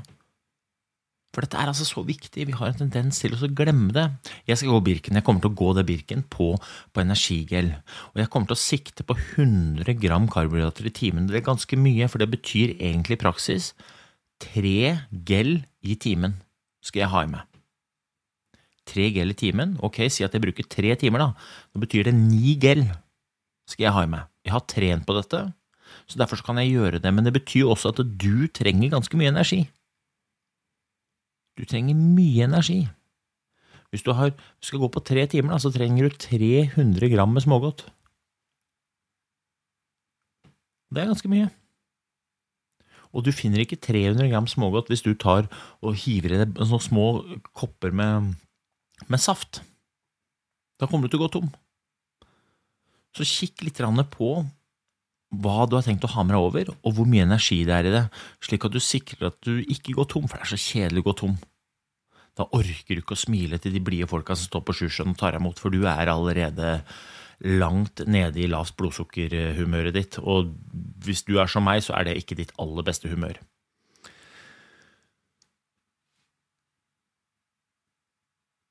For 1.37 1.45
dette 1.45 1.59
er 1.61 1.69
altså 1.69 1.85
så 1.85 2.00
viktig, 2.07 2.47
vi 2.49 2.57
har 2.57 2.71
en 2.71 2.78
tendens 2.81 3.21
til 3.21 3.37
å 3.37 3.50
glemme 3.52 3.93
det. 3.93 4.07
Jeg 4.49 4.62
skal 4.62 4.73
gå 4.73 4.78
Birken, 4.87 5.19
jeg 5.21 5.26
kommer 5.26 5.45
til 5.45 5.52
å 5.52 5.59
gå 5.61 5.73
det 5.76 5.85
Birken 5.90 6.25
på, 6.33 6.55
på 6.57 7.02
energigel, 7.02 7.75
og 8.14 8.23
jeg 8.23 8.31
kommer 8.33 8.49
til 8.49 8.57
å 8.57 8.62
sikte 8.62 9.05
på 9.05 9.19
100 9.37 9.99
gram 10.00 10.31
karbohydrater 10.33 10.88
i 10.88 10.95
timen. 10.97 11.28
Det 11.28 11.43
er 11.43 11.50
ganske 11.50 11.76
mye, 11.76 12.09
for 12.09 12.25
det 12.25 12.33
betyr 12.33 12.78
egentlig 12.78 13.19
i 13.19 13.25
praksis 13.26 13.75
tre 14.40 14.97
gel 15.28 15.59
i 15.85 16.00
timen 16.00 16.40
skal 16.85 17.05
jeg 17.05 17.12
ha 17.12 17.23
i 17.25 17.31
meg 17.37 17.52
tre 18.87 19.09
gel 19.12 19.33
i 19.33 19.37
timen. 19.37 19.75
Ok, 19.85 20.00
si 20.12 20.25
at 20.26 20.35
jeg 20.35 20.45
bruker 20.45 20.66
tre 20.71 20.95
timer, 20.99 21.25
da. 21.25 21.28
Da 21.75 21.83
betyr 21.83 22.07
det 22.09 22.14
ni 22.16 22.57
gel 22.62 22.87
skal 23.66 23.88
jeg 23.88 23.95
ha 23.97 24.05
i 24.07 24.11
meg. 24.11 24.28
Jeg 24.47 24.55
har 24.55 24.66
trent 24.71 25.07
på 25.09 25.16
dette, 25.16 25.40
så 26.07 26.21
derfor 26.21 26.43
kan 26.47 26.61
jeg 26.62 26.76
gjøre 26.76 27.00
det. 27.02 27.12
Men 27.14 27.26
det 27.26 27.35
betyr 27.35 27.73
også 27.73 27.90
at 27.93 28.02
du 28.07 28.47
trenger 28.55 28.95
ganske 28.95 29.19
mye 29.19 29.33
energi. 29.35 29.64
Du 31.57 31.65
trenger 31.65 31.97
mye 31.97 32.47
energi. 32.47 32.81
Hvis 33.91 34.05
du 34.05 34.13
har, 34.17 34.33
skal 34.61 34.83
gå 34.83 34.89
på 34.93 35.03
tre 35.07 35.27
timer, 35.31 35.55
da, 35.55 35.61
så 35.63 35.73
trenger 35.73 36.09
du 36.09 36.17
300 36.21 37.09
gram 37.13 37.33
med 37.33 37.47
smågodt. 37.47 37.87
Det 40.93 41.03
er 41.03 41.11
ganske 41.11 41.31
mye. 41.31 41.49
Og 43.17 43.25
du 43.25 43.33
finner 43.33 43.63
ikke 43.63 43.79
300 43.81 44.29
gram 44.29 44.49
smågodt 44.51 44.91
hvis 44.93 45.05
du 45.07 45.15
tar 45.17 45.47
og 45.81 45.97
hiver 46.03 46.35
i 46.35 46.41
deg 46.43 46.59
sånne 46.61 46.85
små 46.85 47.07
kopper 47.57 47.95
med 47.97 48.35
med 49.13 49.21
saft. 49.21 49.61
Da 50.81 50.89
kommer 50.89 51.07
du 51.07 51.15
til 51.15 51.21
å 51.21 51.27
gå 51.27 51.33
tom. 51.37 51.49
Så 53.17 53.25
kikk 53.29 53.65
litt 53.65 53.81
på 54.13 54.31
hva 55.35 55.66
du 55.66 55.75
har 55.76 55.85
tenkt 55.85 56.06
å 56.06 56.12
ha 56.14 56.23
med 56.23 56.37
deg 56.37 56.47
over, 56.47 56.71
og 56.87 56.97
hvor 56.97 57.09
mye 57.11 57.26
energi 57.26 57.64
det 57.66 57.75
er 57.75 57.88
i 57.88 57.95
det, 57.97 58.04
slik 58.45 58.66
at 58.68 58.75
du 58.76 58.80
sikrer 58.83 59.30
at 59.33 59.38
du 59.45 59.59
ikke 59.64 59.97
går 59.99 60.09
tom, 60.12 60.28
for 60.30 60.38
det 60.38 60.47
er 60.47 60.52
så 60.54 60.62
kjedelig 60.62 61.02
å 61.02 61.09
gå 61.09 61.16
tom. 61.23 61.37
Da 62.37 62.47
orker 62.54 62.95
du 62.95 63.00
ikke 63.00 63.16
å 63.16 63.18
smile 63.18 63.59
til 63.62 63.75
de 63.75 63.83
blide 63.83 64.09
folka 64.11 64.37
som 64.37 64.50
står 64.50 64.64
på 64.68 64.76
Sjusjøen 64.76 65.14
og 65.14 65.21
tar 65.21 65.35
deg 65.35 65.42
imot, 65.42 65.61
for 65.61 65.73
du 65.73 65.87
er 65.88 66.12
allerede 66.12 66.78
langt 67.45 68.00
nede 68.09 68.40
i 68.40 68.49
lavt 68.49 68.76
blodsukkerhumøret 68.78 69.97
ditt, 69.97 70.18
og 70.23 70.54
hvis 71.04 71.25
du 71.26 71.37
er 71.40 71.50
som 71.50 71.66
meg, 71.66 71.83
så 71.85 71.97
er 71.99 72.09
det 72.09 72.16
ikke 72.21 72.38
ditt 72.38 72.54
aller 72.62 72.87
beste 72.87 73.11
humør. 73.12 73.40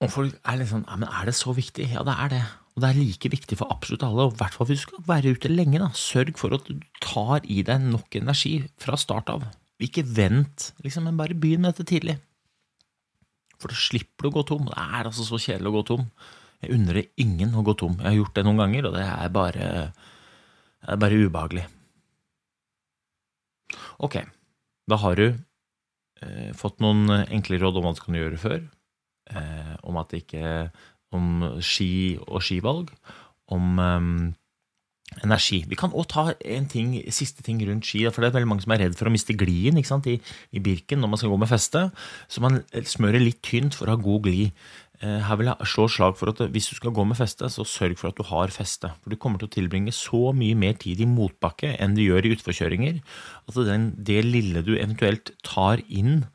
Og 0.03 0.12
folk 0.12 0.38
er 0.43 0.59
litt 0.59 0.69
sånn 0.69 0.85
ja, 0.85 0.97
men 1.00 1.09
er 1.09 1.29
det 1.29 1.35
så 1.38 1.53
viktig? 1.55 1.88
Ja, 1.93 2.03
det 2.05 2.15
er 2.25 2.31
det. 2.33 2.43
Og 2.75 2.84
det 2.84 2.89
er 2.89 2.98
like 3.00 3.29
viktig 3.32 3.55
for 3.55 3.72
absolutt 3.72 4.03
alle, 4.03 4.25
og 4.27 4.34
i 4.36 4.39
hvert 4.41 4.55
fall 4.55 4.67
hvis 4.67 4.82
du 4.84 4.89
skal 4.89 5.03
være 5.08 5.32
ute 5.38 5.51
lenge. 5.51 5.79
da, 5.79 5.88
Sørg 5.96 6.36
for 6.39 6.55
at 6.58 6.67
du 6.67 6.82
tar 7.00 7.46
i 7.48 7.62
deg 7.63 7.86
nok 7.88 8.17
energi 8.20 8.58
fra 8.84 9.00
start 9.00 9.32
av. 9.32 9.46
Ikke 9.79 10.03
vent, 10.03 10.74
liksom, 10.84 11.08
men 11.08 11.20
bare 11.20 11.38
begynn 11.39 11.63
med 11.63 11.75
dette 11.75 11.88
tidlig. 11.88 12.17
For 13.62 13.72
da 13.72 13.79
slipper 13.79 14.27
du 14.27 14.32
å 14.32 14.36
gå 14.36 14.44
tom. 14.50 14.67
Det 14.67 14.75
er 14.75 15.08
altså 15.08 15.24
så 15.24 15.39
kjedelig 15.39 15.72
å 15.72 15.75
gå 15.77 15.86
tom. 15.88 16.03
Jeg 16.63 16.75
unner 16.75 17.00
ingen 17.22 17.55
å 17.55 17.63
gå 17.63 17.75
tom. 17.79 17.96
Jeg 18.01 18.10
har 18.10 18.17
gjort 18.20 18.36
det 18.36 18.46
noen 18.48 18.62
ganger, 18.63 18.89
og 18.89 18.98
det 18.98 19.08
er 19.08 19.34
bare, 19.39 19.72
det 20.84 20.94
er 20.96 21.01
bare 21.05 21.20
ubehagelig. 21.24 21.65
Ok, 24.03 24.20
da 24.91 25.00
har 25.00 25.15
du 25.15 25.27
eh, 25.29 26.51
fått 26.60 26.84
noen 26.84 27.08
enkle 27.24 27.60
råd 27.62 27.79
om 27.79 27.88
hva 27.88 27.96
du 27.96 28.03
kan 28.03 28.20
gjøre 28.20 28.41
før. 28.41 28.65
Eh, 29.32 29.74
om 29.88 29.96
at 29.98 30.12
det 30.12 30.25
ikke 30.25 30.50
Om 31.15 31.60
ski 31.63 32.17
og 32.27 32.43
skivalg. 32.43 32.91
Om 33.55 33.79
um, 33.79 34.17
energi. 35.24 35.62
Vi 35.69 35.77
kan 35.79 35.93
òg 35.95 36.07
ta 36.12 36.24
en 36.34 36.65
ting, 36.69 36.95
siste 37.13 37.43
ting 37.45 37.62
rundt 37.67 37.88
ski. 37.88 38.03
For 38.10 38.24
det 38.24 38.31
er 38.31 38.39
veldig 38.39 38.50
mange 38.51 38.65
som 38.65 38.74
er 38.75 38.86
redd 38.86 38.98
for 38.98 39.10
å 39.10 39.13
miste 39.13 39.36
glien 39.38 39.77
i, 39.79 40.15
i 40.51 40.63
Birken 40.63 41.01
når 41.01 41.12
man 41.12 41.22
skal 41.22 41.31
gå 41.31 41.38
med 41.41 41.51
feste. 41.51 41.86
Så 42.27 42.43
man 42.43 42.63
smører 42.74 43.24
litt 43.24 43.43
tynt 43.45 43.77
for 43.77 43.88
å 43.88 43.95
ha 43.95 44.01
god 44.01 44.25
glid. 44.27 44.65
Eh, 45.03 45.22
her 45.27 45.39
vil 45.39 45.51
jeg 45.51 45.69
slå 45.72 45.88
slag 45.91 46.17
for 46.19 46.31
at 46.31 46.41
hvis 46.51 46.69
du 46.72 46.75
skal 46.77 46.93
gå 46.95 47.05
med 47.07 47.19
feste, 47.19 47.48
så 47.51 47.67
sørg 47.67 47.98
for 48.00 48.12
at 48.12 48.19
du 48.19 48.25
har 48.27 48.53
feste. 48.53 48.91
For 49.03 49.13
du 49.13 49.19
kommer 49.22 49.41
til 49.41 49.50
å 49.50 49.55
tilbringe 49.55 49.93
så 49.95 50.29
mye 50.36 50.57
mer 50.57 50.77
tid 50.81 51.03
i 51.03 51.10
motbakke 51.10 51.75
enn 51.79 51.98
du 51.98 52.03
gjør 52.05 52.27
i 52.27 52.36
utforkjøringer. 52.36 53.01
at 53.48 53.63
den, 53.69 53.91
det 53.98 54.22
lille 54.25 54.63
du 54.65 54.75
eventuelt 54.75 55.36
tar 55.45 55.84
inn 55.88 56.25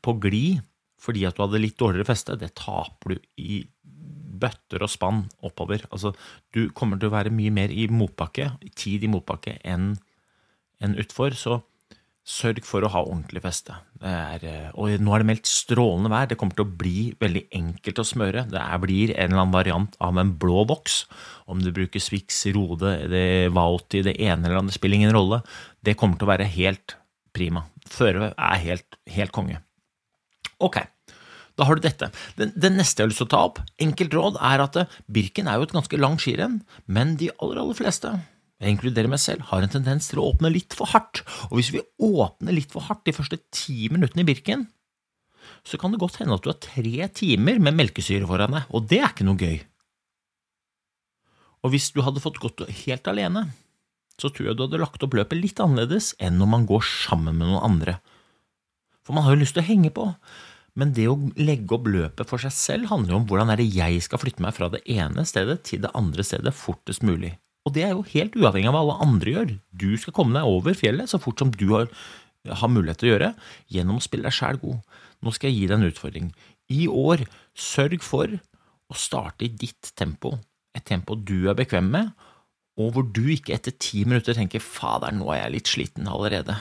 på 0.00 0.16
glid 0.20 0.64
fordi 1.04 1.26
at 1.28 1.36
du 1.36 1.42
hadde 1.44 1.60
litt 1.60 1.76
dårligere 1.76 2.08
feste, 2.08 2.32
det 2.40 2.54
taper 2.56 3.12
du 3.12 3.26
i 3.36 3.58
bøtter 4.44 4.84
og 4.84 4.92
spann 4.92 5.24
oppover. 5.44 5.86
Altså, 5.90 6.14
du 6.54 6.68
kommer 6.76 7.00
til 7.00 7.10
å 7.10 7.16
være 7.16 7.34
mye 7.34 7.52
mer 7.54 7.72
i 7.74 7.88
motbakke, 7.90 8.52
tid 8.78 9.04
i 9.04 9.10
motbakke, 9.10 9.58
enn 9.64 9.94
en 10.84 10.98
utfor. 11.00 11.36
Så 11.38 11.62
sørg 12.24 12.64
for 12.64 12.84
å 12.84 12.88
ha 12.88 13.02
ordentlig 13.04 13.42
feste. 13.44 13.74
Er, 14.00 14.44
eh, 14.48 14.68
og 14.80 14.96
nå 15.00 15.12
er 15.12 15.22
det 15.22 15.28
meldt 15.28 15.48
strålende 15.48 16.10
vær. 16.12 16.28
Det 16.30 16.38
kommer 16.40 16.56
til 16.56 16.64
å 16.64 16.76
bli 16.80 17.12
veldig 17.20 17.44
enkelt 17.52 18.00
å 18.00 18.06
smøre. 18.08 18.46
Det 18.48 18.60
er, 18.60 18.80
blir 18.80 19.12
en 19.12 19.28
eller 19.28 19.42
annen 19.42 19.54
variant 19.54 19.98
av 20.00 20.16
en 20.20 20.32
blå 20.40 20.64
boks. 20.70 21.02
Om 21.52 21.60
du 21.60 21.70
bruker 21.76 22.00
Swix, 22.00 22.46
Rode, 22.56 22.96
det, 23.12 23.52
Vauti, 23.52 24.00
det 24.06 24.16
ene 24.16 24.48
eller 24.48 24.62
andre, 24.62 24.76
spiller 24.76 25.02
ingen 25.02 25.14
rolle. 25.16 25.42
Det 25.84 25.98
kommer 26.00 26.16
til 26.16 26.28
å 26.28 26.32
være 26.32 26.48
helt 26.56 26.96
prima. 27.36 27.66
Føre 27.92 28.32
er 28.32 28.64
helt, 28.64 29.00
helt 29.12 29.34
konge. 29.34 29.60
Ok. 30.64 30.80
Da 31.54 31.66
har 31.68 31.78
du 31.78 31.84
dette. 31.84 32.10
Det, 32.38 32.50
den, 32.58 32.78
neste 32.80 33.02
jeg 33.02 33.06
har 33.06 33.12
lyst 33.12 33.22
til 33.22 33.28
å 33.28 33.34
ta 33.34 33.42
opp, 33.46 33.60
enkelt 33.82 34.14
råd, 34.16 34.38
er 34.42 34.62
at 34.64 34.78
eh, 34.80 34.94
Birken 35.06 35.50
er 35.50 35.60
jo 35.60 35.68
et 35.68 35.74
ganske 35.76 36.00
langt 36.00 36.24
skirenn, 36.24 36.62
men 36.90 37.14
de 37.20 37.30
aller, 37.36 37.60
aller 37.62 37.78
fleste, 37.78 38.10
jeg 38.62 38.76
inkluderer 38.76 39.10
meg 39.10 39.20
selv, 39.22 39.44
har 39.50 39.64
en 39.64 39.72
tendens 39.72 40.08
til 40.10 40.22
å 40.22 40.28
åpne 40.30 40.50
litt 40.52 40.74
for 40.78 40.90
hardt. 40.94 41.22
Og 41.50 41.58
hvis 41.58 41.72
vi 41.74 41.82
åpner 42.02 42.54
litt 42.54 42.72
for 42.74 42.86
hardt 42.86 43.04
de 43.06 43.14
første 43.14 43.38
ti 43.54 43.90
minuttene 43.92 44.24
i 44.24 44.28
Birken, 44.28 44.68
så 45.66 45.78
kan 45.80 45.92
det 45.92 46.00
godt 46.00 46.18
hende 46.20 46.36
at 46.36 46.44
du 46.44 46.50
har 46.50 46.60
tre 46.62 47.08
timer 47.16 47.60
med 47.62 47.76
melkesyre 47.76 48.28
foran 48.28 48.56
deg, 48.56 48.70
og 48.72 48.88
det 48.90 49.00
er 49.02 49.10
ikke 49.10 49.26
noe 49.28 49.40
gøy. 49.40 49.58
Og 51.64 51.72
hvis 51.72 51.90
du 51.96 52.02
hadde 52.04 52.22
fått 52.24 52.40
gått 52.42 52.64
helt 52.84 53.08
alene, 53.08 53.46
så 54.20 54.30
tror 54.30 54.50
jeg 54.50 54.58
du 54.58 54.66
hadde 54.66 54.80
lagt 54.82 55.02
opp 55.02 55.16
løpet 55.16 55.40
litt 55.40 55.60
annerledes 55.62 56.12
enn 56.22 56.36
når 56.38 56.50
man 56.52 56.66
går 56.68 56.84
sammen 56.86 57.38
med 57.38 57.48
noen 57.48 57.64
andre. 57.66 57.98
For 59.04 59.16
man 59.16 59.26
har 59.26 59.34
jo 59.34 59.42
lyst 59.42 59.56
til 59.56 59.64
å 59.64 59.68
henge 59.68 59.90
på. 59.94 60.06
Men 60.78 60.90
det 60.96 61.06
å 61.06 61.18
legge 61.38 61.76
opp 61.76 61.86
løpet 61.86 62.26
for 62.26 62.42
seg 62.42 62.54
selv 62.54 62.90
handler 62.90 63.14
jo 63.14 63.18
om 63.20 63.26
hvordan 63.30 63.52
er 63.52 63.60
det 63.62 63.70
jeg 63.70 64.00
skal 64.02 64.20
flytte 64.22 64.42
meg 64.42 64.56
fra 64.56 64.68
det 64.72 64.82
ene 64.90 65.22
stedet 65.28 65.60
til 65.68 65.84
det 65.84 65.92
andre 65.94 66.26
stedet 66.26 66.54
fortest 66.58 67.04
mulig. 67.06 67.36
Og 67.64 67.76
det 67.76 67.84
er 67.86 67.94
jo 67.94 68.02
helt 68.10 68.34
uavhengig 68.36 68.68
av 68.68 68.74
hva 68.76 68.82
alle 68.82 68.96
andre 69.06 69.34
gjør. 69.36 69.52
Du 69.70 69.92
skal 70.00 70.16
komme 70.16 70.36
deg 70.36 70.50
over 70.50 70.76
fjellet 70.76 71.10
så 71.10 71.20
fort 71.22 71.40
som 71.40 71.52
du 71.54 71.68
har, 71.70 71.86
har 72.44 72.72
mulighet 72.72 73.00
til 73.00 73.08
å 73.08 73.14
gjøre, 73.14 73.30
gjennom 73.72 74.00
å 74.00 74.04
spille 74.04 74.26
deg 74.26 74.36
sjæl 74.36 74.60
god. 74.60 74.98
Nå 75.24 75.32
skal 75.32 75.50
jeg 75.50 75.60
gi 75.60 75.70
deg 75.70 75.78
en 75.78 75.88
utfordring. 75.88 76.28
I 76.74 76.82
år, 76.90 77.24
sørg 77.56 78.04
for 78.04 78.34
å 78.34 78.98
starte 78.98 79.46
i 79.46 79.52
ditt 79.54 79.94
tempo, 79.96 80.34
et 80.76 80.84
tempo 80.84 81.16
du 81.16 81.46
er 81.48 81.56
bekvem 81.56 81.88
med, 81.94 82.10
og 82.74 82.94
hvor 82.94 83.06
du 83.06 83.22
ikke 83.30 83.54
etter 83.54 83.74
ti 83.78 84.02
minutter 84.02 84.34
tenker 84.34 84.62
'fader, 84.62 85.14
nå 85.14 85.28
er 85.30 85.44
jeg 85.44 85.54
litt 85.54 85.70
sliten 85.70 86.08
allerede', 86.10 86.56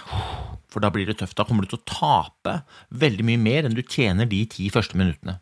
for 0.69 0.83
da 0.83 0.91
blir 0.93 1.07
det 1.09 1.17
tøft. 1.17 1.37
Da 1.37 1.45
kommer 1.45 1.65
du 1.65 1.73
til 1.73 1.81
å 1.81 1.89
tape 1.89 2.61
veldig 2.89 3.25
mye 3.25 3.41
mer 3.41 3.65
enn 3.65 3.77
du 3.77 3.81
tjener 3.81 4.29
de 4.29 4.45
ti 4.45 4.69
første 4.69 4.97
minuttene. 4.97 5.39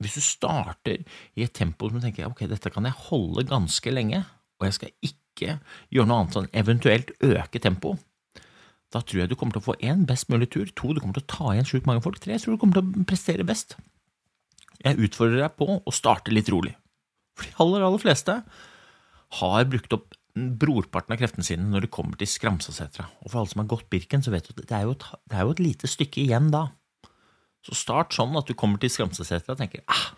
Hvis 0.00 0.14
du 0.14 0.22
starter 0.22 1.02
i 1.36 1.42
et 1.42 1.52
tempo 1.52 1.88
som 1.88 1.98
du 1.98 2.04
tenker 2.04 2.28
ok, 2.28 2.46
dette 2.48 2.70
kan 2.70 2.86
jeg 2.86 2.96
holde 3.08 3.44
ganske 3.48 3.92
lenge, 3.92 4.22
og 4.58 4.68
jeg 4.68 4.76
skal 4.76 4.92
ikke 5.02 5.58
gjøre 5.90 6.08
noe 6.08 6.20
annet 6.22 6.38
enn 6.38 6.52
eventuelt 6.62 7.12
øke 7.20 7.60
tempoet, 7.60 7.98
da 8.88 9.02
tror 9.04 9.20
jeg 9.20 9.28
du 9.28 9.36
kommer 9.36 9.52
til 9.52 9.60
å 9.60 9.68
få 9.68 9.76
én 9.84 10.06
best 10.08 10.30
mulig 10.32 10.48
tur, 10.54 10.64
to 10.72 10.94
du 10.94 11.00
kommer 11.02 11.18
til 11.18 11.26
å 11.26 11.32
ta 11.34 11.52
igjen 11.52 11.68
sjukt 11.68 11.88
mange 11.90 12.00
folk, 12.00 12.20
tre 12.22 12.32
jeg 12.32 12.44
tror 12.44 12.56
du 12.56 12.62
kommer 12.62 12.78
til 12.78 12.86
å 12.88 13.04
prestere 13.10 13.44
best. 13.44 13.76
Jeg 14.80 14.96
utfordrer 14.96 15.42
deg 15.42 15.58
på 15.58 15.76
å 15.76 15.92
starte 15.92 16.32
litt 16.32 16.48
rolig, 16.48 16.72
for 17.36 17.50
de 17.50 17.58
aller, 17.64 17.84
aller 17.84 18.00
fleste 18.00 18.38
har 19.36 19.68
brukt 19.68 19.92
opp 19.96 20.14
brorparten 20.38 21.14
av 21.14 21.20
kreftene 21.20 21.46
sine 21.46 21.66
når 21.66 21.86
det 21.86 21.92
kommer 21.94 22.18
til 22.18 22.30
Skramsasetra. 22.30 23.08
Og 23.24 23.30
for 23.32 23.40
alle 23.40 23.50
som 23.50 23.62
har 23.62 23.70
gått 23.72 23.88
Birken, 23.90 24.22
så 24.22 24.32
vet 24.32 24.46
du 24.46 24.54
at 24.54 24.68
det 24.70 24.76
er 24.76 24.86
jo 24.86 24.94
et, 24.94 25.06
det 25.28 25.38
er 25.38 25.46
jo 25.46 25.54
et 25.56 25.64
lite 25.64 25.90
stykke 25.90 26.22
igjen 26.22 26.52
da. 26.54 26.68
Så 27.66 27.76
start 27.76 28.14
sånn 28.14 28.36
at 28.38 28.48
du 28.48 28.54
kommer 28.58 28.80
til 28.80 28.92
Skramsasetra 28.92 29.56
og 29.56 29.60
tenker 29.60 29.82
ah, 29.90 30.10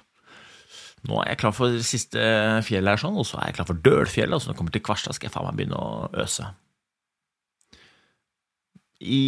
nå 1.08 1.22
er 1.22 1.32
jeg 1.32 1.40
klar 1.40 1.54
for 1.56 1.72
det 1.72 1.86
siste 1.88 2.20
fjellet 2.66 2.92
her, 2.92 3.00
sånn, 3.00 3.16
og 3.16 3.24
så 3.28 3.40
er 3.40 3.50
jeg 3.50 3.60
klar 3.60 3.70
for 3.70 3.84
Dølfjellet, 3.86 4.36
og 4.36 4.42
så 4.42 4.50
når 4.50 4.54
jeg 4.54 4.60
kommer 4.60 4.74
til 4.74 4.84
Kvarstad, 4.84 5.16
skal 5.16 5.30
jeg 5.30 5.34
faen 5.36 5.48
meg 5.48 5.60
begynne 5.60 5.80
å 5.80 6.10
øse. 6.20 6.50
I, 9.00 9.20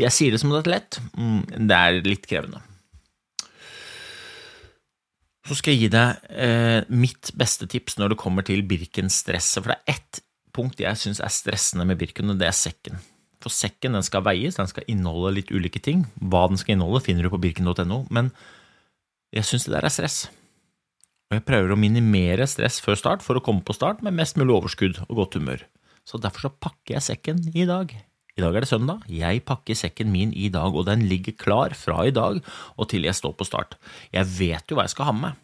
jeg 0.00 0.14
sier 0.16 0.32
det 0.32 0.40
som 0.40 0.54
det 0.54 0.62
er 0.62 0.72
lett, 0.72 1.00
mm, 1.12 1.42
det 1.68 1.76
er 1.78 2.00
litt 2.06 2.24
krevende. 2.30 2.62
Så 5.48 5.56
skal 5.56 5.74
jeg 5.74 5.86
gi 5.86 5.92
deg 5.94 6.32
eh, 6.44 6.80
mitt 6.92 7.30
beste 7.38 7.68
tips 7.70 7.96
når 7.96 8.12
det 8.12 8.20
kommer 8.20 8.44
til 8.44 8.60
Birken-stresset. 8.68 9.62
For 9.62 9.72
det 9.72 9.78
er 9.78 9.94
ett 9.96 10.20
punkt 10.52 10.80
jeg 10.82 11.00
syns 11.00 11.22
er 11.24 11.32
stressende 11.32 11.86
med 11.88 12.00
Birken, 12.00 12.28
og 12.34 12.40
det 12.40 12.50
er 12.50 12.56
sekken. 12.56 12.98
For 13.42 13.54
sekken 13.54 13.94
den 13.96 14.04
skal 14.04 14.24
veies, 14.26 14.58
den 14.58 14.68
skal 14.68 14.86
inneholde 14.90 15.36
litt 15.38 15.52
ulike 15.54 15.80
ting. 15.82 16.04
Hva 16.18 16.48
den 16.50 16.58
skal 16.60 16.74
inneholde, 16.74 17.04
finner 17.06 17.24
du 17.24 17.32
på 17.32 17.40
birken.no. 17.40 18.02
Men 18.14 18.32
jeg 19.34 19.46
syns 19.46 19.68
det 19.68 19.76
der 19.76 19.86
er 19.86 19.94
stress. 19.94 20.18
Og 21.28 21.38
jeg 21.38 21.46
prøver 21.46 21.72
å 21.72 21.78
minimere 21.78 22.48
stress 22.50 22.80
før 22.82 22.98
start 22.98 23.24
for 23.24 23.38
å 23.38 23.44
komme 23.44 23.64
på 23.64 23.76
start 23.76 24.02
med 24.04 24.16
mest 24.16 24.40
mulig 24.40 24.56
overskudd 24.56 25.02
og 25.06 25.22
godt 25.22 25.38
humør. 25.38 25.64
Så 26.08 26.20
derfor 26.20 26.48
så 26.48 26.54
pakker 26.56 26.96
jeg 26.96 27.04
sekken 27.04 27.42
i 27.52 27.68
dag. 27.68 27.92
I 28.38 28.42
dag 28.44 28.54
er 28.54 28.62
det 28.62 28.70
søndag. 28.70 29.02
Jeg 29.10 29.42
pakker 29.42 29.74
sekken 29.74 30.12
min 30.14 30.30
i 30.30 30.46
dag, 30.54 30.70
og 30.70 30.86
den 30.86 31.02
ligger 31.10 31.34
klar 31.34 31.72
fra 31.74 32.04
i 32.06 32.14
dag 32.14 32.38
og 32.78 32.86
til 32.90 33.08
jeg 33.08 33.18
står 33.18 33.34
på 33.34 33.46
start. 33.48 33.74
Jeg 34.14 34.30
vet 34.30 34.70
jo 34.70 34.78
hva 34.78 34.84
jeg 34.86 34.94
skal 34.94 35.08
ha 35.08 35.14
med 35.16 35.24
meg. 35.24 35.40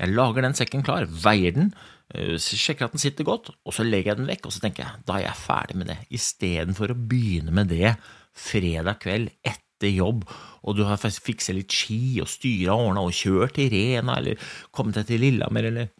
Jeg 0.00 0.14
lager 0.16 0.42
den 0.42 0.56
sekken 0.56 0.82
klar, 0.82 1.04
veier 1.06 1.54
den, 1.54 1.68
eh, 2.14 2.34
sjekker 2.40 2.88
at 2.88 2.96
den 2.96 3.02
sitter 3.02 3.28
godt, 3.28 3.52
og 3.62 3.76
så 3.76 3.84
legger 3.84 4.14
jeg 4.14 4.18
den 4.22 4.30
vekk, 4.32 4.48
og 4.48 4.54
så 4.56 4.62
tenker 4.64 4.82
jeg 4.82 5.04
da 5.06 5.18
er 5.18 5.26
jeg 5.28 5.42
ferdig 5.44 5.76
med 5.76 5.90
det, 5.92 5.98
istedenfor 6.10 6.94
å 6.94 6.98
begynne 7.12 7.54
med 7.54 7.68
det 7.68 7.94
fredag 8.32 8.98
kveld 9.04 9.30
etter 9.44 9.92
jobb, 9.92 10.24
og 10.64 10.76
du 10.76 10.86
har 10.88 10.98
fikset 10.98 11.54
litt 11.54 11.70
ski 11.70 12.18
og 12.24 12.32
styra 12.32 12.74
og 12.74 12.88
ordna 12.88 13.04
og 13.04 13.14
kjørt 13.14 13.54
til 13.60 13.70
Rena 13.70 14.16
eller 14.18 14.50
kommet 14.72 14.96
deg 14.98 15.12
til 15.12 15.22
Lillehammer 15.28 15.70
eller 15.70 15.92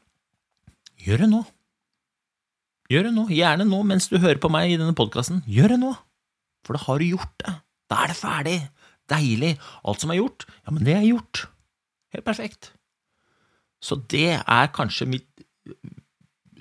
Gjør 1.00 1.22
det 1.22 1.30
nå. 1.30 1.38
Gjør 2.90 3.06
det 3.06 3.14
nå, 3.14 3.28
gjerne 3.30 3.66
nå 3.68 3.80
mens 3.86 4.08
du 4.10 4.18
hører 4.18 4.40
på 4.42 4.50
meg 4.50 4.72
i 4.72 4.78
denne 4.80 4.96
podkasten. 4.98 5.44
Gjør 5.46 5.76
det 5.76 5.80
nå, 5.84 5.92
for 6.66 6.76
da 6.76 6.82
har 6.88 6.98
du 6.98 7.06
gjort 7.12 7.34
det. 7.44 7.54
Da 7.90 8.02
er 8.02 8.10
det 8.10 8.18
ferdig. 8.18 8.58
Deilig. 9.10 9.54
Alt 9.86 10.02
som 10.02 10.12
er 10.12 10.20
gjort, 10.20 10.46
ja, 10.64 10.74
men 10.74 10.86
det 10.86 10.94
er 10.96 11.06
gjort. 11.06 11.44
Helt 12.14 12.26
perfekt. 12.26 12.72
Så 13.82 13.96
det 14.10 14.36
er 14.38 14.74
kanskje 14.74 15.08
mitt 15.08 15.28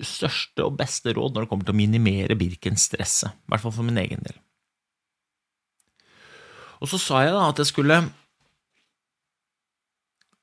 største 0.06 0.64
og 0.64 0.78
beste 0.80 1.12
råd 1.16 1.34
når 1.34 1.44
det 1.44 1.50
kommer 1.50 1.66
til 1.66 1.74
å 1.74 1.80
minimere 1.80 2.38
Birken-stresset, 2.38 3.34
i 3.34 3.52
hvert 3.52 3.64
fall 3.64 3.74
for 3.74 3.86
min 3.86 4.00
egen 4.00 4.22
del. 4.24 4.38
Og 6.80 6.88
så 6.88 7.00
sa 7.00 7.24
jeg 7.26 7.34
da 7.36 7.44
at 7.50 7.60
jeg 7.60 7.68
skulle 7.68 7.98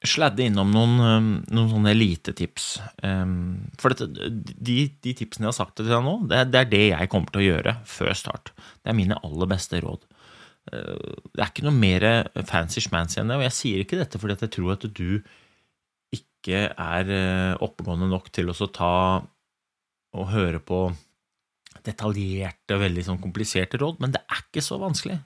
sladde 0.06 0.46
innom 0.46 0.70
noen, 0.74 0.98
noen 1.50 1.70
sånne 1.72 1.94
elitetips. 1.96 2.68
For 3.82 3.94
dette, 3.94 4.30
de, 4.38 4.76
de, 5.02 5.14
tipsene 5.18 5.48
jeg 5.48 5.50
har 5.50 5.58
sagt 5.58 5.78
til 5.80 5.90
deg 5.90 6.04
nå, 6.06 6.20
det, 6.30 6.44
det, 6.54 6.62
er 6.62 6.70
det 6.70 6.84
jeg 6.92 7.10
kommer 7.12 7.34
til 7.34 7.42
å 7.42 7.48
gjøre 7.48 7.74
før 7.90 8.14
start. 8.18 8.54
Det 8.82 8.92
er 8.92 8.98
mine 9.00 9.18
aller 9.26 9.50
beste 9.50 9.82
råd. 9.84 10.06
Uh, 10.70 11.18
det 11.32 11.42
er 11.42 11.50
ikke 11.50 11.66
noe 11.66 11.80
mer 11.80 12.06
fancy 12.50 12.84
schmancy 12.84 13.22
enn 13.22 13.32
det, 13.32 13.40
og 13.40 13.48
jeg 13.48 13.58
sier 13.58 13.84
ikke 13.84 14.00
dette 14.02 14.20
fordi 14.20 14.36
jeg 14.36 14.54
tror 14.58 14.74
at 14.76 14.86
du 15.00 15.10
ikke 16.14 16.62
er 16.70 17.12
uh, 17.12 17.66
oppegående 17.66 18.10
nok 18.12 18.30
til 18.36 18.52
å 18.52 18.72
ta 18.76 18.94
og 20.18 20.30
høre 20.32 20.60
på 20.64 20.86
detaljerte, 21.86 22.78
veldig 22.80 23.04
sånn 23.06 23.22
kompliserte 23.22 23.80
råd, 23.80 24.02
men 24.04 24.14
det 24.14 24.22
er 24.28 24.44
ikke 24.46 24.64
så 24.66 24.80
vanskelig. 24.82 25.18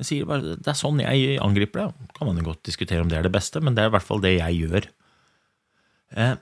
Jeg 0.00 0.08
sier 0.08 0.28
bare, 0.28 0.56
Det 0.56 0.70
er 0.72 0.78
sånn 0.78 1.02
jeg 1.02 1.36
angriper 1.44 1.84
det. 1.84 2.08
Kan 2.16 2.30
man 2.30 2.40
jo 2.40 2.48
godt 2.50 2.64
diskutere 2.64 3.04
om 3.04 3.10
det 3.10 3.18
er 3.18 3.26
det 3.28 3.34
beste, 3.34 3.60
men 3.60 3.76
det 3.76 3.84
er 3.84 3.92
i 3.92 3.94
hvert 3.96 4.06
fall 4.06 4.22
det 4.24 4.38
jeg 4.38 4.62
gjør. 4.64 4.88
Eh, 6.16 6.34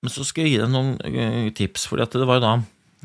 men 0.00 0.12
så 0.12 0.24
skal 0.26 0.46
jeg 0.46 0.54
gi 0.54 0.60
deg 0.62 0.72
noen 0.72 0.94
eh, 1.06 1.48
tips, 1.56 1.86
for 1.88 2.00
det 2.00 2.26
var 2.26 2.40
jo 2.40 2.44
da 2.44 2.54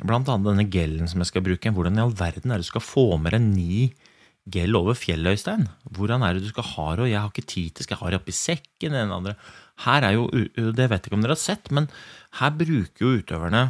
blant 0.04 0.28
annet 0.32 0.50
denne 0.50 0.68
gellen 0.72 1.08
som 1.12 1.22
jeg 1.22 1.32
skal 1.32 1.46
bruke. 1.46 1.72
Hvordan 1.76 2.00
i 2.00 2.04
all 2.04 2.16
verden 2.18 2.52
er 2.52 2.60
det 2.60 2.68
du 2.68 2.72
skal 2.72 2.84
få 2.84 3.06
med 3.22 3.36
deg 3.36 3.46
ni 3.46 3.88
gell 4.52 4.78
over 4.78 4.98
fjellet, 4.98 5.38
Øystein? 5.38 5.68
Hvordan 5.98 6.26
er 6.26 6.36
det 6.36 6.46
du 6.46 6.52
skal 6.52 6.68
ha 6.74 6.90
det? 6.96 7.06
Og 7.06 7.12
jeg 7.12 7.22
har 7.22 7.32
ikke 7.32 7.54
tid 7.54 7.76
til 7.76 7.88
skal 7.88 8.02
ha 8.02 8.12
det 8.12 8.20
oppi 8.22 8.36
sekken? 8.36 8.96
Den 8.96 9.16
andre. 9.16 9.38
Her 9.86 10.08
er 10.08 10.18
jo, 10.18 10.28
Det 10.32 10.90
vet 10.90 10.98
jeg 10.98 11.12
ikke 11.12 11.18
om 11.20 11.26
dere 11.26 11.36
har 11.36 11.42
sett, 11.42 11.72
men 11.72 11.90
her 12.40 12.54
bruker 12.56 13.06
jo 13.06 13.16
utøverne 13.20 13.64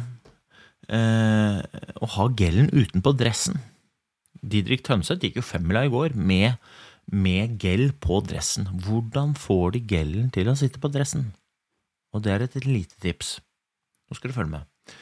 eh, 0.88 1.62
å 1.98 2.12
ha 2.16 2.28
gellen 2.38 2.70
utenpå 2.70 3.14
dressen. 3.18 3.58
Didrik 4.46 4.84
Tønseth 4.86 5.22
gikk 5.24 5.40
jo 5.40 5.46
femmila 5.46 5.84
i 5.86 5.92
går 5.92 6.14
med, 6.14 6.56
med 7.10 7.56
gel 7.62 7.90
på 8.02 8.20
dressen. 8.26 8.68
Hvordan 8.86 9.34
får 9.38 9.76
de 9.76 9.82
gellen 9.94 10.30
til 10.34 10.50
å 10.50 10.56
sitte 10.58 10.82
på 10.82 10.90
dressen? 10.94 11.32
Og 12.14 12.22
det 12.24 12.32
er 12.32 12.46
et 12.46 12.58
lite 12.64 12.96
tips. 13.02 13.38
Nå 14.06 14.16
skal 14.16 14.30
du 14.30 14.36
følge 14.36 14.54
med. 14.54 14.94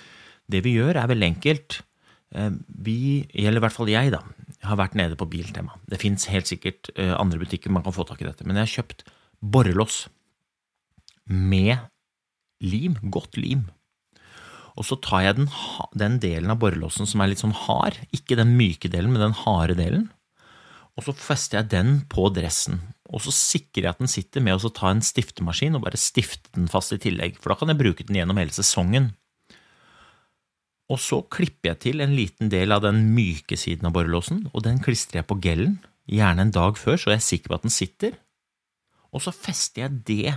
Det 0.50 0.64
vi 0.64 0.76
gjør, 0.78 0.96
er 1.00 1.10
veldig 1.10 1.28
enkelt. 1.34 1.80
Eh, 2.34 2.50
vi, 2.86 2.98
eller 3.34 3.60
i 3.60 3.64
hvert 3.64 3.76
fall 3.76 3.92
jeg, 3.92 4.12
da, 4.14 4.22
har 4.64 4.80
vært 4.80 4.96
nede 4.98 5.18
på 5.20 5.28
Biltema. 5.30 5.76
Det 5.88 6.00
fins 6.02 6.26
helt 6.32 6.50
sikkert 6.50 6.90
eh, 6.96 7.12
andre 7.16 7.40
butikker 7.42 7.72
man 7.72 7.84
kan 7.84 7.94
få 7.96 8.06
tak 8.08 8.22
i 8.22 8.28
dette, 8.28 8.46
men 8.46 8.58
jeg 8.58 8.66
har 8.66 8.74
kjøpt 8.78 9.06
borrelås 9.44 10.04
med 11.28 11.76
lim, 12.64 12.96
godt 13.12 13.38
lim. 13.40 13.68
Og 14.74 14.86
så 14.88 14.98
tar 14.98 15.22
jeg 15.22 15.38
den, 15.38 15.48
den 15.94 16.18
delen 16.22 16.50
av 16.50 16.58
borrelåsen 16.62 17.06
som 17.06 17.22
er 17.22 17.30
litt 17.30 17.42
sånn 17.42 17.54
hard, 17.54 18.00
ikke 18.14 18.38
den 18.40 18.56
myke 18.58 18.90
delen, 18.90 19.14
men 19.14 19.22
den 19.22 19.36
harde 19.44 19.76
delen, 19.78 20.08
og 20.94 21.06
så 21.06 21.14
fester 21.18 21.60
jeg 21.60 21.70
den 21.72 21.96
på 22.10 22.28
dressen. 22.34 22.78
Og 23.10 23.22
så 23.24 23.34
sikrer 23.34 23.88
jeg 23.88 23.94
at 23.94 24.02
den 24.02 24.10
sitter 24.10 24.42
med 24.44 24.62
å 24.62 24.72
ta 24.74 24.92
en 24.92 25.02
stiftemaskin 25.04 25.74
og 25.76 25.84
bare 25.86 26.00
stifte 26.00 26.52
den 26.54 26.70
fast 26.70 26.94
i 26.94 27.00
tillegg, 27.02 27.38
for 27.40 27.52
da 27.52 27.58
kan 27.60 27.72
jeg 27.72 27.80
bruke 27.80 28.06
den 28.06 28.18
gjennom 28.20 28.38
hele 28.38 28.54
sesongen. 28.54 29.10
Og 30.92 31.00
så 31.00 31.20
klipper 31.32 31.72
jeg 31.72 31.80
til 31.82 32.04
en 32.04 32.14
liten 32.14 32.50
del 32.52 32.74
av 32.74 32.84
den 32.84 33.00
myke 33.16 33.58
siden 33.58 33.88
av 33.88 33.94
borrelåsen, 33.96 34.44
og 34.52 34.66
den 34.66 34.78
klistrer 34.84 35.22
jeg 35.22 35.30
på 35.30 35.40
gellen, 35.42 35.78
gjerne 36.10 36.46
en 36.46 36.54
dag 36.54 36.78
før, 36.78 36.98
så 37.00 37.14
jeg 37.14 37.22
er 37.22 37.26
sikker 37.26 37.50
på 37.50 37.58
at 37.58 37.66
den 37.66 37.74
sitter. 37.74 38.18
Og 39.14 39.24
så 39.24 39.32
fester 39.34 39.86
jeg 39.86 40.02
det. 40.06 40.34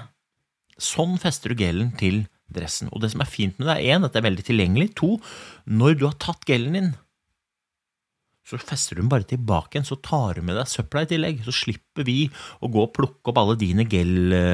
Sånn 0.82 1.18
fester 1.22 1.52
du 1.52 1.60
gellen 1.60 1.92
til 2.00 2.24
dressen. 2.54 2.92
Og 2.94 3.04
det 3.04 3.12
som 3.14 3.24
er 3.24 3.32
fint 3.32 3.58
med 3.60 3.68
det, 3.70 3.78
er 3.78 3.98
én, 3.98 4.06
at 4.06 4.14
det 4.16 4.22
er 4.22 4.30
veldig 4.30 4.48
tilgjengelig. 4.48 4.94
To, 5.02 5.18
når 5.66 6.00
du 6.00 6.08
har 6.08 6.18
tatt 6.22 6.48
gellen 6.48 6.78
din, 6.78 6.92
så 8.48 8.56
fester 8.62 8.96
du 8.96 9.02
den 9.02 9.10
bare 9.12 9.28
tilbake 9.28 9.76
igjen, 9.76 9.88
så 9.90 9.98
tar 10.00 10.38
du 10.38 10.42
med 10.48 10.56
deg 10.56 10.70
søpla 10.72 11.02
i 11.04 11.10
tillegg. 11.10 11.42
Så 11.44 11.52
slipper 11.56 12.04
vi 12.08 12.32
å 12.64 12.70
gå 12.72 12.80
og 12.86 12.94
plukke 12.96 13.28
opp 13.32 13.40
alle 13.42 13.56
dine 13.60 13.84
gelposer 13.92 14.50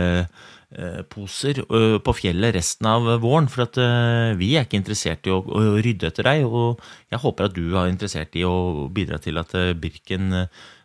øh, 1.67 1.97
på 2.01 2.11
fjellet 2.17 2.55
resten 2.57 2.85
av 2.89 3.01
våren, 3.21 3.49
for 3.53 3.61
at 3.67 3.77
øh, 3.77 4.33
vi 4.39 4.57
er 4.57 4.63
ikke 4.65 4.81
interessert 4.81 5.21
i 5.29 5.35
å 5.35 5.45
rydde 5.77 6.09
etter 6.09 6.25
deg, 6.31 6.39
og 6.49 6.81
jeg 7.13 7.21
håper 7.21 7.41
at 7.45 7.57
du 7.57 7.65
er 7.77 7.91
interessert 7.91 8.31
i 8.39 8.43
å 8.49 8.89
bidra 8.93 9.17
til 9.21 9.35
at 9.41 9.51
øh, 9.59 9.77
Birken 9.77 10.25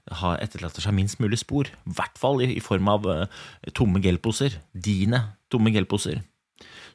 etterlater 0.08 0.80
seg 0.80 0.96
minst 0.96 1.20
mulig 1.20 1.38
spor. 1.40 1.64
I 1.68 1.92
hvert 1.96 2.16
fall 2.20 2.40
i 2.40 2.64
form 2.64 2.88
av 2.88 3.04
tomme 3.76 4.00
gelposer. 4.00 4.56
Dine 4.72 5.36
tomme 5.52 5.68
gelposer. 5.74 6.16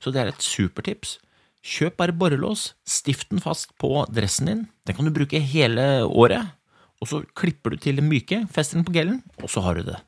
Så 0.04 0.12
det 0.13 0.21
er 0.21 0.32
et 0.32 0.43
supertips. 0.43 1.17
Kjøp 1.63 1.95
bare 2.02 2.15
borrelås, 2.15 2.73
stift 2.84 3.30
den 3.32 3.39
fast 3.43 3.71
på 3.80 4.04
dressen 4.12 4.49
din. 4.49 4.63
Den 4.84 4.97
kan 4.97 5.08
du 5.08 5.15
bruke 5.15 5.39
hele 5.39 6.04
året. 6.04 6.52
Og 6.99 7.08
så 7.08 7.21
klipper 7.39 7.73
du 7.73 7.80
til 7.80 7.99
den 7.99 8.10
myke, 8.12 8.43
fester 8.52 8.80
den 8.80 8.88
på 8.88 8.95
gellen, 8.95 9.21
og 9.43 9.52
så 9.52 9.63
har 9.63 9.80
du 9.80 9.88
det. 9.88 9.99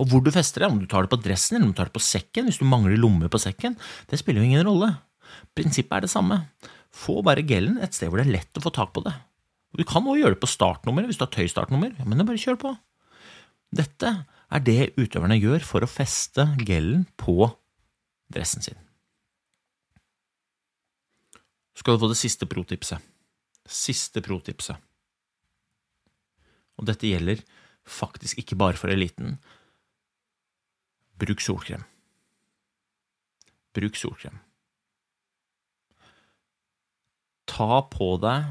Og 0.00 0.08
hvor 0.08 0.22
du 0.24 0.32
fester 0.32 0.64
det, 0.64 0.70
om 0.72 0.78
du 0.80 0.86
tar 0.88 1.04
det 1.04 1.12
på 1.12 1.20
dressen 1.20 1.56
eller 1.56 1.68
om 1.68 1.72
du 1.74 1.78
tar 1.78 1.88
det 1.88 1.96
på 1.96 2.04
sekken, 2.04 2.48
hvis 2.48 2.60
du 2.60 2.66
mangler 2.68 2.96
lommer 3.00 3.32
på 3.32 3.40
sekken, 3.40 3.76
det 4.08 4.20
spiller 4.20 4.40
jo 4.40 4.48
ingen 4.48 4.64
rolle. 4.66 4.88
Prinsippet 5.56 5.98
er 5.98 6.06
det 6.06 6.12
samme. 6.12 6.42
Få 6.92 7.20
bare 7.24 7.44
gellen 7.48 7.78
et 7.80 7.96
sted 7.96 8.08
hvor 8.08 8.20
det 8.20 8.26
er 8.26 8.36
lett 8.38 8.60
å 8.60 8.64
få 8.64 8.72
tak 8.72 8.92
på 8.96 9.04
det. 9.04 9.14
Du 9.76 9.84
kan 9.88 10.04
også 10.04 10.20
gjøre 10.20 10.36
det 10.36 10.42
på 10.42 10.52
startnummer 10.52 11.08
hvis 11.08 11.20
du 11.20 11.24
har 11.24 11.32
tøystartnummer, 11.32 11.92
men 12.04 12.20
det 12.20 12.28
bare 12.28 12.40
kjør 12.40 12.60
på. 12.60 12.72
Dette 13.72 14.14
er 14.52 14.64
det 14.64 14.92
utøverne 15.00 15.40
gjør 15.40 15.64
for 15.64 15.84
å 15.84 15.88
feste 15.88 16.50
gellen 16.60 17.06
på 17.20 17.52
dressen 18.32 18.64
sin 18.64 18.80
skal 21.78 21.96
du 21.96 22.04
få 22.04 22.10
det 22.12 22.20
siste 22.20 22.48
protipset. 22.48 23.00
Siste 23.68 24.22
protipset. 24.24 24.76
Og 26.80 26.88
dette 26.88 27.08
gjelder 27.08 27.42
faktisk 27.88 28.40
ikke 28.42 28.58
bare 28.58 28.78
for 28.78 28.92
eliten. 28.92 29.36
Bruk 31.20 31.42
solkrem. 31.44 31.84
Bruk 33.76 33.96
solkrem. 33.96 34.40
Ta 37.48 37.82
på 37.92 38.14
deg 38.22 38.48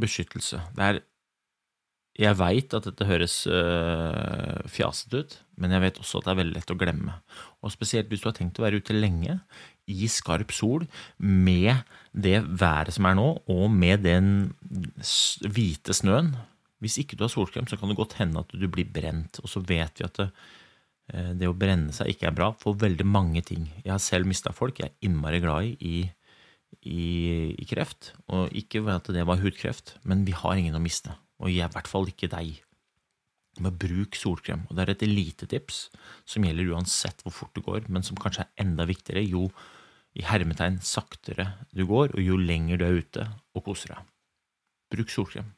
beskyttelse. 0.00 0.62
Det 0.76 0.86
er 0.86 1.02
Jeg 2.14 2.38
veit 2.38 2.74
at 2.76 2.84
dette 2.86 3.06
høres 3.08 3.40
øh, 3.50 4.60
fjasete 4.70 5.18
ut, 5.18 5.32
men 5.58 5.72
jeg 5.74 5.82
vet 5.82 5.96
også 5.98 6.20
at 6.20 6.28
det 6.28 6.30
er 6.30 6.36
veldig 6.38 6.54
lett 6.54 6.70
å 6.70 6.76
glemme. 6.78 7.14
Og 7.58 7.72
spesielt 7.74 8.06
hvis 8.06 8.22
du 8.22 8.28
har 8.28 8.36
tenkt 8.38 8.60
å 8.60 8.62
være 8.62 8.78
ute 8.78 8.94
lenge, 8.94 9.40
i 9.90 10.08
skarp 10.08 10.52
sol 10.54 10.86
med 11.18 11.84
det 12.14 12.40
været 12.46 12.94
som 12.94 13.08
er 13.08 13.16
nå, 13.18 13.28
og 13.50 13.70
med 13.70 14.04
den 14.06 14.28
hvite 15.44 15.96
snøen. 15.96 16.34
Hvis 16.82 16.98
ikke 17.00 17.16
du 17.16 17.24
har 17.24 17.32
solkrem, 17.32 17.66
så 17.66 17.78
kan 17.80 17.90
det 17.90 17.98
godt 17.98 18.18
hende 18.20 18.42
at 18.42 18.52
du 18.52 18.66
blir 18.68 18.88
brent. 18.88 19.40
Og 19.42 19.50
så 19.50 19.62
vet 19.64 20.00
vi 20.00 20.06
at 20.06 20.20
det, 20.20 20.28
eh, 21.12 21.32
det 21.32 21.48
å 21.48 21.56
brenne 21.56 21.94
seg 21.96 22.12
ikke 22.12 22.28
er 22.28 22.36
bra 22.36 22.50
for 22.60 22.76
veldig 22.80 23.06
mange 23.06 23.42
ting. 23.42 23.70
Jeg 23.84 23.92
har 23.94 24.02
selv 24.02 24.28
mista 24.28 24.52
folk 24.52 24.80
jeg 24.80 24.92
er 24.92 25.08
innmari 25.08 25.40
glad 25.40 25.80
i, 25.80 26.04
i, 26.82 27.06
i 27.56 27.68
kreft. 27.68 28.12
Og 28.28 28.52
ikke 28.52 28.84
at 28.92 29.08
det 29.14 29.24
var 29.26 29.40
hudkreft, 29.40 29.96
men 30.04 30.26
vi 30.28 30.36
har 30.36 30.60
ingen 30.60 30.76
å 30.76 30.82
miste. 30.82 31.16
Og 31.40 31.50
jeg 31.50 31.66
i 31.66 31.74
hvert 31.74 31.90
fall 31.90 32.08
ikke 32.10 32.30
deg. 32.32 32.60
Men 33.62 33.76
bruk 33.78 34.16
solkrem. 34.18 34.66
Og 34.68 34.76
det 34.76 34.84
er 34.84 34.94
et 34.94 35.06
elitetips 35.06 35.86
som 36.28 36.44
gjelder 36.44 36.74
uansett 36.74 37.22
hvor 37.22 37.34
fort 37.34 37.54
det 37.54 37.64
går, 37.66 37.88
men 37.88 38.06
som 38.06 38.18
kanskje 38.18 38.44
er 38.44 38.66
enda 38.66 38.86
viktigere 38.88 39.24
jo 39.24 39.48
i 40.14 40.22
hermetegn 40.22 40.78
saktere 40.84 41.48
du 41.74 41.84
går, 41.88 42.14
og 42.14 42.22
jo 42.22 42.38
lenger 42.38 42.78
du 42.78 42.86
er 42.86 42.98
ute 43.02 43.26
og 43.54 43.66
koser 43.66 43.94
deg. 43.96 44.10
Bruk 44.94 45.10
solkrem. 45.10 45.50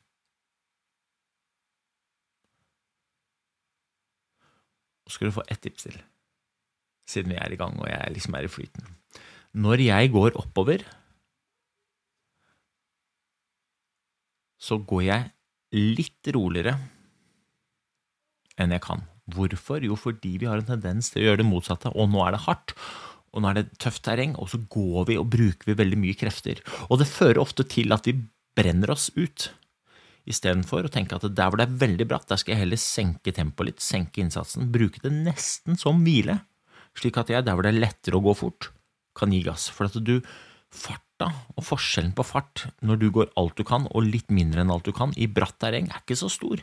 Og 5.07 5.15
skal 5.15 5.29
du 5.29 5.37
få 5.37 5.45
ett 5.53 5.61
tips 5.63 5.87
til, 5.87 5.99
siden 7.07 7.35
vi 7.35 7.39
er 7.39 7.53
i 7.53 7.59
gang 7.61 7.77
og 7.79 7.87
jeg 7.87 8.15
liksom 8.17 8.35
er 8.35 8.49
i 8.49 8.51
flyten. 8.51 8.89
Når 9.57 9.85
jeg 9.85 10.13
går 10.13 10.39
oppover, 10.41 10.83
så 14.59 14.81
går 14.83 15.05
jeg 15.07 15.31
litt 15.77 16.33
roligere 16.35 16.75
enn 18.57 18.73
jeg 18.73 18.83
kan. 18.83 19.05
Hvorfor? 19.31 19.85
Jo, 19.85 19.99
fordi 19.99 20.37
vi 20.41 20.49
har 20.49 20.59
en 20.61 20.69
tendens 20.69 21.11
til 21.13 21.23
å 21.23 21.29
gjøre 21.29 21.43
det 21.43 21.49
motsatte, 21.49 21.93
og 21.93 22.09
nå 22.11 22.23
er 22.25 22.35
det 22.35 22.45
hardt 22.47 22.75
og 23.37 23.45
nå 23.45 23.51
er 23.51 23.61
det 23.61 23.77
tøft 23.83 24.03
terreng, 24.07 24.35
og 24.41 24.49
så 24.51 24.63
går 24.73 25.11
vi 25.11 25.19
og 25.21 25.29
bruker 25.33 25.69
vi 25.69 25.77
veldig 25.77 26.01
mye 26.01 26.17
krefter. 26.19 26.63
Og 26.89 27.03
det 27.03 27.11
fører 27.11 27.43
ofte 27.43 27.67
til 27.69 27.93
at 27.93 28.09
vi 28.09 28.17
brenner 28.57 28.95
oss 28.95 29.11
ut, 29.19 29.51
istedenfor 30.27 30.89
å 30.89 30.91
tenke 30.91 31.15
at 31.15 31.29
der 31.29 31.51
hvor 31.53 31.61
det 31.61 31.69
er 31.69 31.79
veldig 31.85 32.09
bratt, 32.11 32.27
der 32.31 32.41
skal 32.41 32.57
jeg 32.57 32.65
heller 32.65 32.81
senke 32.81 33.35
tempoet 33.37 33.71
litt, 33.71 33.85
senke 33.85 34.25
innsatsen, 34.25 34.73
bruke 34.75 35.03
det 35.05 35.13
nesten 35.15 35.79
som 35.79 36.01
hvile, 36.03 36.41
slik 36.99 37.21
at 37.21 37.31
jeg 37.31 37.47
der 37.47 37.55
hvor 37.55 37.67
det 37.67 37.75
er 37.75 37.85
lettere 37.85 38.19
å 38.19 38.25
gå 38.25 38.35
fort, 38.35 38.73
kan 39.17 39.33
gi 39.33 39.45
gass. 39.47 39.69
For 39.73 39.89
at 39.89 40.01
du 40.03 40.19
Farta 40.77 41.29
og 41.57 41.65
forskjellen 41.65 42.13
på 42.17 42.25
fart 42.27 42.67
når 42.85 42.99
du 43.01 43.07
går 43.15 43.31
alt 43.41 43.57
du 43.57 43.65
kan 43.65 43.87
og 43.93 44.09
litt 44.09 44.33
mindre 44.35 44.65
enn 44.65 44.73
alt 44.75 44.89
du 44.89 44.93
kan 44.97 45.15
i 45.17 45.29
bratt 45.31 45.57
terreng, 45.63 45.89
er 45.89 46.03
ikke 46.03 46.19
så 46.19 46.29
stor. 46.33 46.61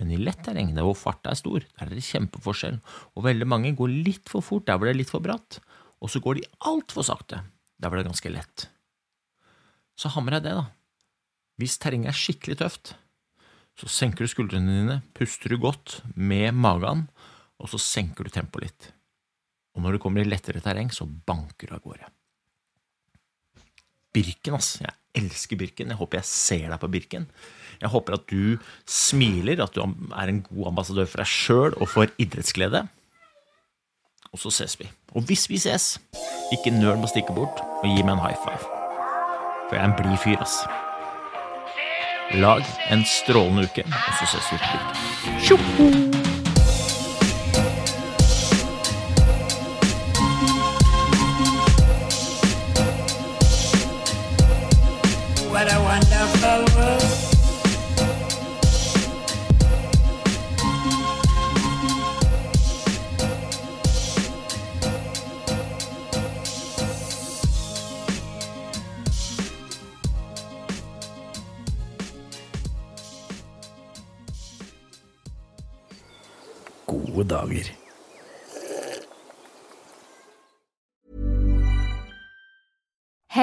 Men 0.00 0.12
i 0.12 0.18
lett 0.20 0.40
terreng, 0.44 0.70
der 0.76 0.86
hvor 0.86 0.96
farta 0.96 1.32
er 1.32 1.38
stor, 1.38 1.64
der 1.64 1.88
er 1.88 1.92
det 1.92 2.04
kjempeforskjell, 2.06 2.78
og 3.12 3.26
veldig 3.26 3.48
mange 3.48 3.74
går 3.76 3.92
litt 4.06 4.30
for 4.32 4.44
fort 4.44 4.64
der 4.68 4.78
hvor 4.78 4.88
det 4.88 4.94
er 4.94 5.00
litt 5.02 5.12
for 5.12 5.24
bratt, 5.24 5.58
og 6.00 6.10
så 6.10 6.22
går 6.22 6.40
de 6.40 6.48
altfor 6.70 7.06
sakte 7.06 7.42
der 7.42 7.90
hvor 7.90 7.98
det 7.98 8.06
er 8.06 8.10
ganske 8.10 8.32
lett. 8.32 8.66
Så 9.98 10.10
hammer 10.14 10.38
jeg 10.38 10.46
det, 10.46 10.54
da. 10.56 10.64
Hvis 11.60 11.76
terrenget 11.82 12.14
er 12.14 12.18
skikkelig 12.18 12.58
tøft, 12.62 12.94
så 13.78 13.88
senker 13.88 14.24
du 14.24 14.32
skuldrene 14.32 14.78
dine, 14.78 14.96
puster 15.16 15.52
du 15.52 15.60
godt 15.60 16.00
med 16.16 16.56
magen, 16.56 17.06
og 17.60 17.70
så 17.72 17.80
senker 17.80 18.26
du 18.26 18.32
tempoet 18.32 18.66
litt. 18.66 18.88
Og 19.76 19.84
når 19.84 19.96
du 19.96 20.02
kommer 20.04 20.24
i 20.24 20.28
lettere 20.28 20.60
terreng, 20.64 20.90
så 20.92 21.06
banker 21.06 21.70
du 21.70 21.76
av 21.76 21.84
gårde. 21.84 22.08
Birken, 24.12 24.58
ass. 24.58 24.74
Jeg 24.82 24.92
elsker 25.22 25.60
Birken. 25.60 25.92
Jeg 25.92 26.00
håper 26.00 26.20
jeg 26.20 26.28
ser 26.28 26.66
deg 26.68 26.80
på 26.82 26.90
Birken. 26.92 27.28
Jeg 27.82 27.90
håper 27.90 28.14
at 28.14 28.26
du 28.30 28.58
smiler, 28.86 29.62
at 29.64 29.74
du 29.74 29.82
er 29.82 30.30
en 30.30 30.42
god 30.46 30.70
ambassadør 30.70 31.08
for 31.10 31.22
deg 31.22 31.30
sjøl 31.30 31.74
og 31.80 31.88
for 31.90 32.12
idrettsglede. 32.22 32.84
Og 34.32 34.40
så 34.40 34.52
ses 34.54 34.78
vi. 34.80 34.86
Og 35.12 35.26
hvis 35.28 35.48
vi 35.50 35.58
ses, 35.60 35.98
ikke 36.54 36.72
nøl 36.72 36.96
med 37.00 37.10
å 37.10 37.12
stikke 37.12 37.34
bort 37.36 37.60
og 37.82 37.90
gi 37.90 38.06
meg 38.06 38.14
en 38.14 38.22
high 38.22 38.38
five. 38.46 38.62
For 39.66 39.76
jeg 39.76 39.82
er 39.82 39.90
en 39.90 39.98
blid 39.98 40.16
fyr, 40.22 40.38
ass. 40.40 40.62
Lag 42.40 42.64
en 42.94 43.04
strålende 43.04 43.66
uke, 43.68 43.84
og 43.84 44.16
så 44.22 44.30
ses 44.36 44.54
vi 44.54 44.62
på 44.62 44.72
byen. 44.78 45.42
Tjoho! 45.42 46.01